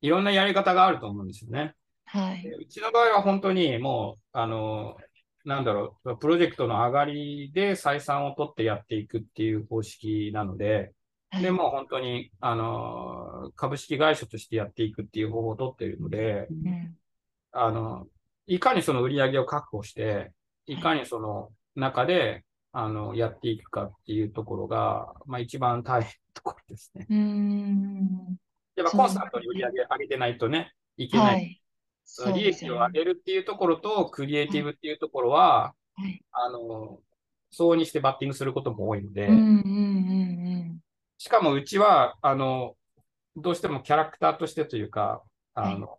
[0.00, 1.74] いろんなやり方があると思うんですよね。
[2.06, 2.44] はい。
[2.48, 4.96] うちの場合は本当にもう、あの、
[5.44, 10.90] なんだろう、プロジェクトの上がりで採算を取ってやっていくっていう方式なので、
[11.40, 16.96] で、もう本当に、あの、株式会社としてやっていくっていう方法を取っているので、うん、
[17.52, 18.06] あの、
[18.46, 20.32] いかにその売り上げを確保して、
[20.66, 20.78] い。
[20.78, 27.06] かにその中で、あの、やっていくかっていうところが、まあ一番大変なところですね。
[27.08, 28.38] うん。
[28.76, 31.60] やっぱコンスタントに売り上げ上げてないとね、いけない。
[32.18, 37.00] はい、利益を上げるっていうところと、クリエイティブっていうところは、はい、あの、
[37.50, 39.62] 相応にしてバッティングすることも多いので、うんうんうんう
[40.72, 40.85] ん
[41.18, 42.76] しかもうちは、あの、
[43.36, 45.22] どうしてもキャラクターとしてというか、
[45.54, 45.98] あの、はい、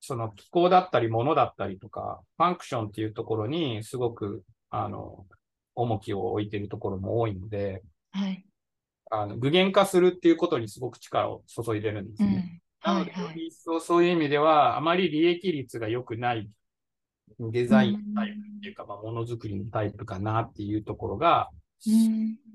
[0.00, 5.26] その気候だったり、ものだったりとか、ファンクションっていうところにすごく、あの、
[5.74, 8.44] 重きを置いているところも多いので、はい、
[9.10, 12.62] あの具現化するっていうことにすごく力を注いでるんですね。
[12.86, 16.50] うん、なので、より一層そういう意味では、あまり利益率が良くない
[17.38, 21.57] デザインタイプっていうか、まあ、ものづくりのタイプかなっていうところが、うん、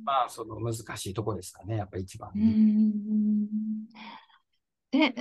[0.03, 2.31] まあ、その難しいとこですかね、やっぱり一番、
[4.91, 5.13] で、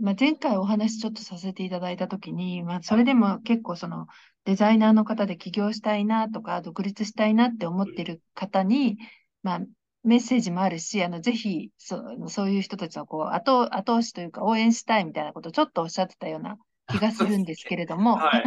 [0.00, 4.06] まあ、前回お話ちょっとさせていただいたときに、まあ、それでも結構その
[4.44, 8.96] デザイナーの方で起業したいなとか、独立したいなって思ってる方に、
[9.42, 9.60] まあ、
[10.04, 16.56] メッセージもあるし、あのぜひそそういう人たちのこう後後押しというか応援したいみたいなことをちょっとおっしゃってたような
[16.88, 17.44] 気がするん。
[17.44, 18.44] ですけれども、はい、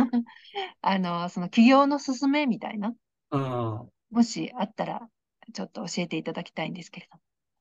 [0.82, 2.94] あのその起業の勧めみたいな、
[3.32, 5.07] うん、もしあったら、
[5.53, 7.09] ちょっと教えていただきたいんですけれ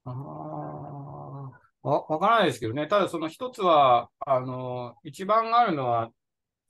[0.04, 1.52] ども。
[1.82, 2.86] あわわからないですけどね。
[2.86, 6.10] ただその一つは、あの、一番あるのは、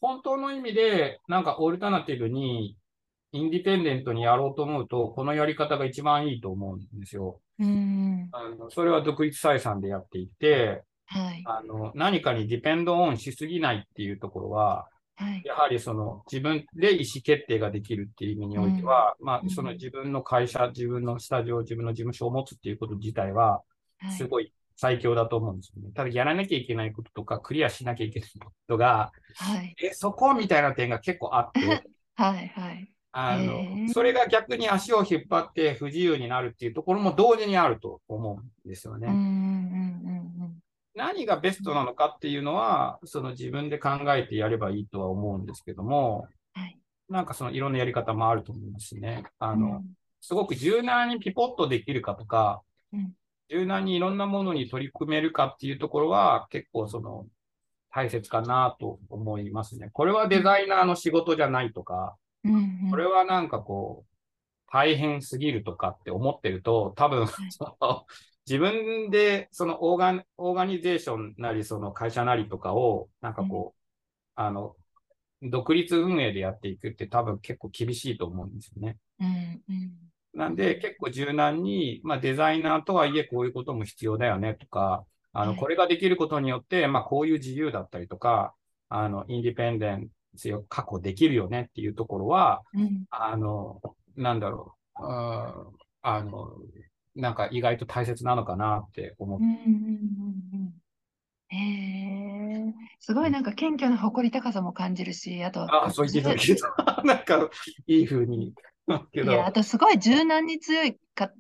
[0.01, 2.76] 本当の意味で、なんかオルタナティブに、
[3.33, 7.41] インディペンデントにやろうと思うと、このやり方が一番いいと思うんですよ。
[7.59, 14.89] うんあのそれは独立採算でやっていて、はい、あの何かにディペンドオンしすぎないっていうところは、
[15.21, 23.61] はい、やはりその自分で意思決定ができるっていう意味においては、うん、まあ、その自分の会社、自分のスタジオ、自分の事務所を持つっていうこと自体は、
[24.16, 25.93] すごい最強だと思うんですよね。
[25.93, 31.61] ただ、やらなきゃいけないこととか、クリアしなきゃいけないことが、はい、え、そこみたいな点が結構あって、
[32.16, 32.91] はいはい。
[33.12, 39.09] あの、それが逆に足を引っ張って不自由になるっていうところも同時にあると思うんですよね。
[39.09, 40.61] うんうんうん
[40.95, 46.78] 何がベストなのかっていうのは、その自分で考えてやればいいとは思うんですけども、はい、
[47.09, 49.24] なんかそのいろんなやり方もあると思いますね。
[49.38, 49.84] あの、うん、
[50.20, 52.62] すごく柔軟にピポッとできるかとか、
[52.93, 53.12] うん、
[53.49, 57.26] 柔軟にいろんなものに取り組めるかっていうところは結構その
[57.93, 59.91] 大切かなと思いますね。
[59.93, 62.55] これはデザイナーの仕事じゃないとか、うん。
[62.55, 64.11] うん、これはなんかこう、
[64.72, 68.07] 大変すぎるとかって思ってると、多分、その
[68.51, 74.74] 自分でそのオーガオーガニゼーションなり、その会社なりとかを、なんかこう、うん、あの、
[75.40, 78.96] 独立運営でやっていくって多分結構厳しいと思うんですよね。
[79.20, 79.26] うん
[79.68, 79.92] うん、
[80.34, 88.53] なんで結構柔軟に、まあ、デザイナーとはいえこういうことも必要だよねとか、あの、これができることによって、まあ、こういう自由だったりとか、
[88.88, 93.80] あの、インディペンデンスを確保できるよねっていうところは、うん、あの、
[94.16, 95.55] なんだろう、あ
[96.03, 96.51] あの、
[97.21, 99.45] なんか意外と大切なのかなって思って。
[101.53, 106.61] へえ、すごいなんか謙虚な誇り高さも感じるし、あと、ああ、そう言ってたけど、
[107.05, 107.51] なんか
[107.87, 108.55] いい風に。
[109.12, 111.31] いや、あとすごい柔軟に強いか、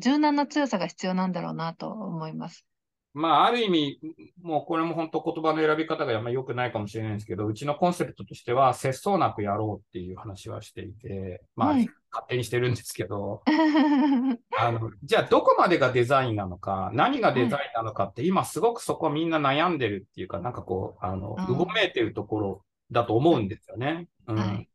[0.00, 2.64] 柔軟な強さが必要なんだろうなと思います。
[3.16, 3.98] まあ、ある意味、
[4.42, 13.42] もうこれも本当言葉の選び方があんま良くないかもしれないんですけど、うちのコンセプトとしては、節操なくやろうっていう話はしていて、まあ、はい、勝手にしてるんですけど、
[14.58, 24.08] あの、じゃあどこまでがデザインなのか、何がデザインなのかって、今すごくそこみんな悩んでるっていうか、なんかこう、あの、うごめいてるところだと思うんですよね。
[24.26, 24.36] うん。
[24.36, 24.68] はい、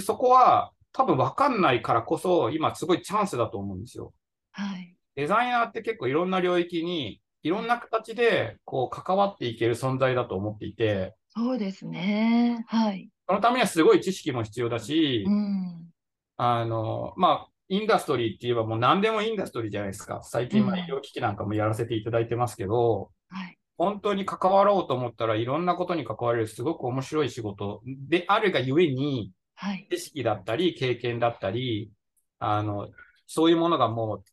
[0.00, 4.12] そこは多分わかんないからこそ、今すごいチャンスだと思うんですよ。
[4.50, 4.96] はい。
[5.14, 12.64] デザイナーって結構いろんな領域にいろんな形でこう関わっていける存在だと思っていて、そうですね。
[12.68, 13.10] はい。
[13.28, 15.90] そのためにはすごい知識も必要だし、うん、
[16.36, 20.20] あの、まあ、インダストリーって言えばもう何でもインダストリーじゃないですか。
[20.22, 31.92] 最近、まあ、医療機器なんかもやらせていただいてますけど、うん、はい、本当に関わろうと思ったらいろんなことに関われるすごく面白い仕事であるがゆえに、はい、知識だったり経験だったり、
[32.38, 32.88] あの、
[33.26, 34.24] そういうものがもう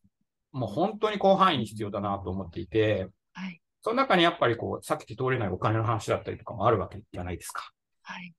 [0.55, 3.61] もう本当に広範囲に必要だなと思っていて、はい。
[3.81, 7.69] その中にやっぱりこう、避けて通れないお金の話だったりとかもあるわけじゃないですか。
[8.03, 8.33] はい。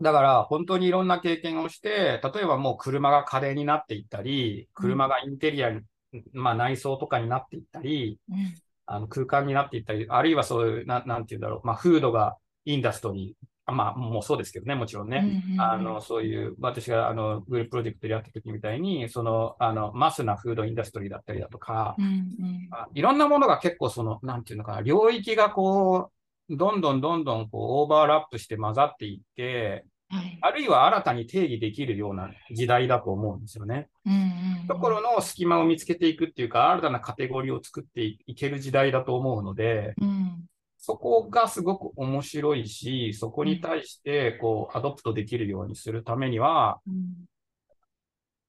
[0.00, 5.82] だから本当にいろんな経験をして、例えばもう車が家電になっていったり、車がインテリアに、
[6.12, 8.54] うん、まあ内装とかになっていったり、うん、
[8.86, 15.44] あの空間になっていったり、あるいはそういう、ななんていうんだろう、まあフードがインダストリー、まあ、もうそうですけどね、もちろんね。
[15.58, 26.10] あの、そういう、私が、あの、グループプロジェクトでやった時みたいに、その、あの、マスなフードインダストリーだったりだとか、うんうん、いろんなものが結構その、なんていうのかな、領域がこ
[26.48, 33.88] う、どんどんどんどんこう、オーバーラップして混ざっていって、はい、あるいは新たに定義できるような時代だと思うんですよね。
[34.04, 34.66] うんうん。
[34.68, 40.44] ところの隙間を見つけていくっていうか、新たなカテゴリーを作っていける時代だと思うので、うん
[40.84, 47.24] そこがすごく面白いし、そこに対して、こう、アドプトできるようにするためには、うん、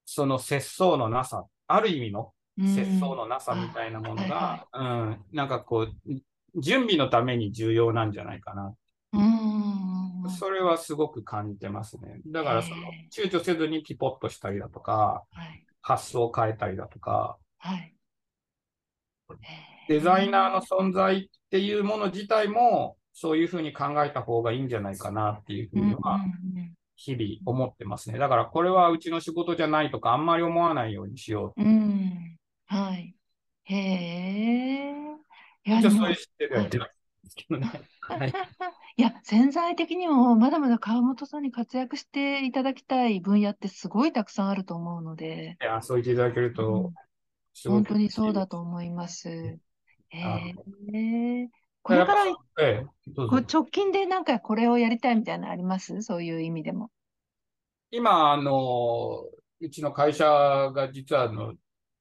[0.04, 8.74] その節操のなさ、ある意味の節操のなさみたいなものが、うん、なんかこう、準備のために重要なんじゃないかな。
[9.14, 12.20] うん、それはすごく感じてますね。
[12.26, 12.78] だからその、
[13.16, 17.94] 躊躇せずにピポッとしたりだとか、はい、発想を変えたりだとか、はい、
[19.88, 26.20] デザイナーの存在っていうもの自体も、そういうふうに考えた方がいいんじゃないかなっていうふうには、
[26.95, 28.18] 日々思ってますね。
[28.18, 31.62] だからこれはうちの仕事じゃないとか、あんまり思わないようにしよう。
[31.62, 32.38] うん。
[32.66, 33.16] はい。
[33.66, 34.93] へえ。
[35.66, 36.56] いや、そういう知ってる。
[38.01, 38.34] はい。
[38.97, 45.60] いや、潜在的にもまだまだ川本さんに活躍していただきたい分野ってすごいたくさんあると思うので。
[45.62, 46.91] いや、そう言っていただけると、
[47.66, 49.60] うん、本当にそうだと思います。
[50.14, 51.49] へえ。
[51.82, 52.26] これから、
[52.61, 52.86] ええ、
[53.16, 56.01] 直近でなんかこれをやりたいみたいなのあります？
[56.01, 56.89] そういう意味でも。
[57.91, 59.26] 今、あの、
[59.59, 61.53] うちの会社が実はあの、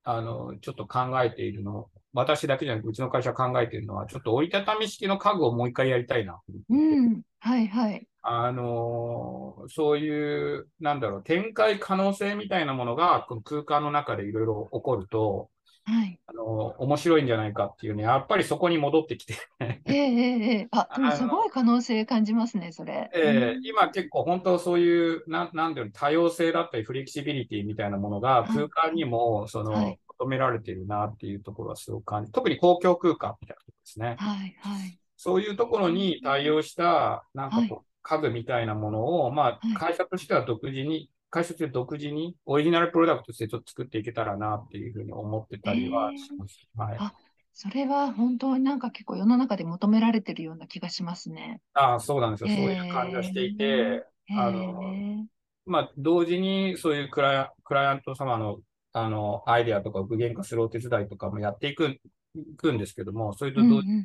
[0.04, 6.40] あの、ちょっと考えているの、私だけじゃなくうちの会社考えているのは、ちょっと折りたたみ式の家具をもう一回やりたいな。
[6.70, 8.06] うん、はいはい。
[8.22, 15.50] あの、そういう、なんだろう、展開可能性みたいなものが、この空間の中でいろいろ起こると、
[15.84, 16.20] はい。
[16.26, 23.10] あの、面白いんじゃないかっていうね、やっぱりそこに戻ってきてええええあ、 でもすごい可能性感じますね、それ。
[23.14, 34.16] ええ今結構本当そういう、なん、なんていうの、多様性だったりフレキシビリティみたいなものが空間にも、その、はい、求められているなっていうところはすごく感じ、特に公共空間みたいなところですね。
[34.18, 34.98] はい、はい。
[35.16, 46.58] そういうところに対応した、なんかこう、はい、家具みたいなものを、まあ、会社としては独自に会社で独自にオリジナルプロダクトとしてちょっと作っていけたらなっていうふうに思ってたりはします。
[46.60, 47.14] えー、はい、あ
[47.54, 51.62] それは本当になんか結構世の中で求められてるような気がしますね。
[51.72, 52.50] ああ、そうなんですよ。
[52.50, 55.26] そういう感じがしていて、えー、あの、
[55.64, 58.58] まあ、同時にそういうクライアント様の
[58.94, 61.98] あのアイデアとかを具現化するお手伝いとかもやっていく
[62.34, 64.02] いくんですけども、それと同時に、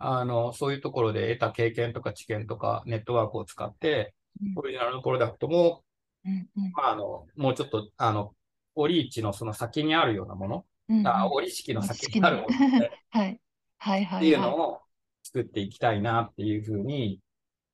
[0.00, 4.14] うんうん、あの、そういうところで得た経験とか知見とかネットワークを使って、
[4.56, 5.83] オリジナルのプロダクトも
[6.24, 8.34] うんうんまあ、あの、もうちょっと、あの、
[8.74, 12.50] 折市のその先にあるようなもの、うんうんあ折式の先にあるものっ
[13.10, 13.40] はい。
[13.78, 14.50] はいはいていうはい。
[14.50, 14.80] のを
[15.22, 17.20] 作っていきたいなっていうふうに、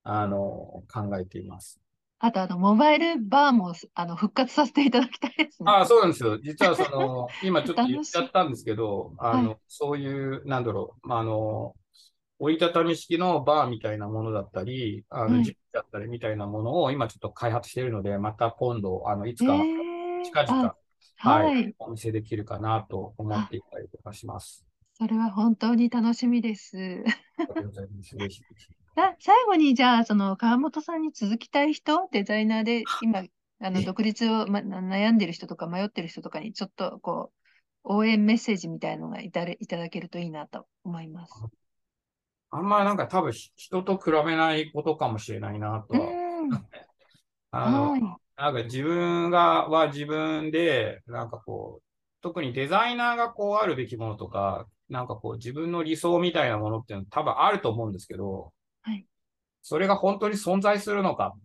[0.05, 1.81] あの、考えています。
[2.19, 5.75] あと、あの、モバイルバーも、あの、復活させていただきたいですね。
[5.75, 6.39] ああ、そうなんですよ。
[6.39, 10.07] 実はその、 今ちょっと言っちゃったんですけど、あの、はいそうい
[10.39, 11.75] う、なんだろう、まあ、あの、
[12.41, 20.74] 折りたたみ式のバーみたいなものだったり、あの、はいジップだったりみたいなものを今ちょっと開発しているので、また今度、あの、いつえかー、近々、
[21.22, 21.74] あはい、はい。
[21.78, 24.64] お見せできるかなと思っていたりとかします。
[24.95, 26.76] それは本当に楽しみです。
[26.76, 28.16] ありがとうございます。
[28.16, 28.68] 嬉しいです。
[28.97, 33.24] さ最後に、じゃあ、その、川本さんに続きたい人、デザイナーで、今、
[33.61, 37.32] あの、え独立を、ま、な悩んでる人とか迷ってる人とかに、ちょっと、こ
[37.84, 41.32] う、応援メッセージみたいのがいたれいただけるといいなと思います。
[42.51, 46.07] あんまりなんか多分ひ人と比べないことかもしれないなとうは。
[46.47, 46.67] ん。
[47.53, 48.01] あの、はい。
[48.37, 51.85] なんか自分が、は自分で、なんかこう、
[52.23, 59.07] 特にデザイナーがこうあるべきものとか、なんかこう自分の理想みたいなものっていうのは多分あると思うんですけど、はい。
[59.63, 61.41] それが本当に存在するのかっ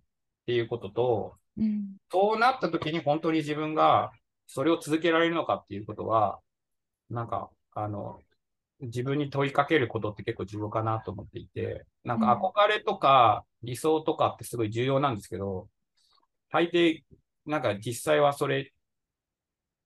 [0.45, 1.95] ていうことと、うん。
[2.11, 4.11] そうなった時に本当に自分が
[4.47, 6.39] それを続けられるのかっていうことは、
[7.09, 8.21] なんか、あの、
[8.85, 15.69] 自分に問いかけることって結構重要かなと思っていて、なんか憧れとか理想とかってすごい重要なんですけど、
[16.51, 17.03] 大抵、
[17.45, 18.71] なんか実際はそれ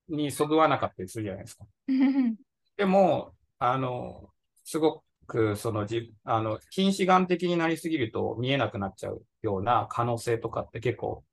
[0.08, 1.66] にそぐわなかったりするじゃないですか。
[2.78, 4.30] でも、あの、
[4.64, 11.24] すごく、その、じ、あの、近視眼的になりすぎると見えなくなっちゃうような可能性とかって結構、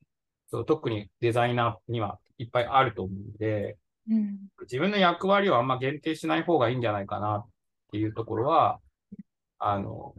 [0.48, 3.76] そう特にデザイナーにはいっぱいあると思うんで、
[4.08, 4.38] うん。
[4.62, 7.44] 自分の役割をあんま限定しない方がいいんじゃないかな
[7.96, 8.78] っていうところは、
[9.58, 10.14] あの、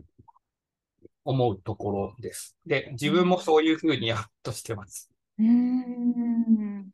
[1.23, 2.57] 思うところです。
[2.65, 5.11] で、自分もそういうふうにやっとしてます。
[5.37, 6.89] うーん。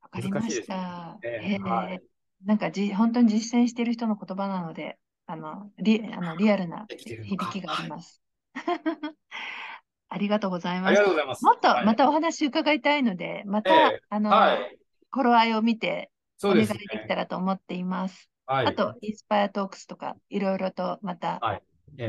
[0.00, 1.18] わかりま難しいですした。
[1.22, 2.00] ね
[2.46, 8.22] なんかじ、本当に実践している人の言葉なので、あの、リ、あの、リアルな響きがあり ます。
[10.08, 11.12] ありがとうございますありがとう。
[11.12, 11.44] ございます。
[11.44, 14.78] もっとはいまたお話伺いたいので、また、ええあの、はい。
[15.10, 16.10] 頃合いを見て
[16.42, 16.74] お願いで。
[16.74, 18.31] きたらと思っています。
[18.52, 18.66] はい。
[18.66, 21.40] あと、インスパイアトークスとか、いろいろとまた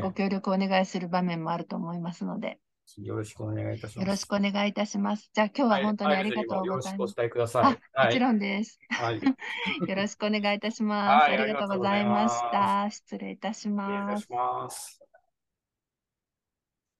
[0.01, 2.59] ご協力お願いする場面もあると思いますので、
[2.97, 4.05] よろしくお願いいたします。
[4.05, 5.31] よろしくお願いいたします。
[5.33, 7.15] じゃあ、今日は本当にありがとうよろしくおございます。
[7.15, 7.79] 伝えください。
[7.95, 8.19] あ、もちん。
[8.19, 8.79] ろんです。
[8.89, 9.21] はい。
[9.89, 11.23] よろしくお願いいたします。
[11.23, 12.89] はいありがとうございました。
[12.91, 13.69] 失礼いたし。
[13.69, 14.19] ま
[14.69, 15.02] す。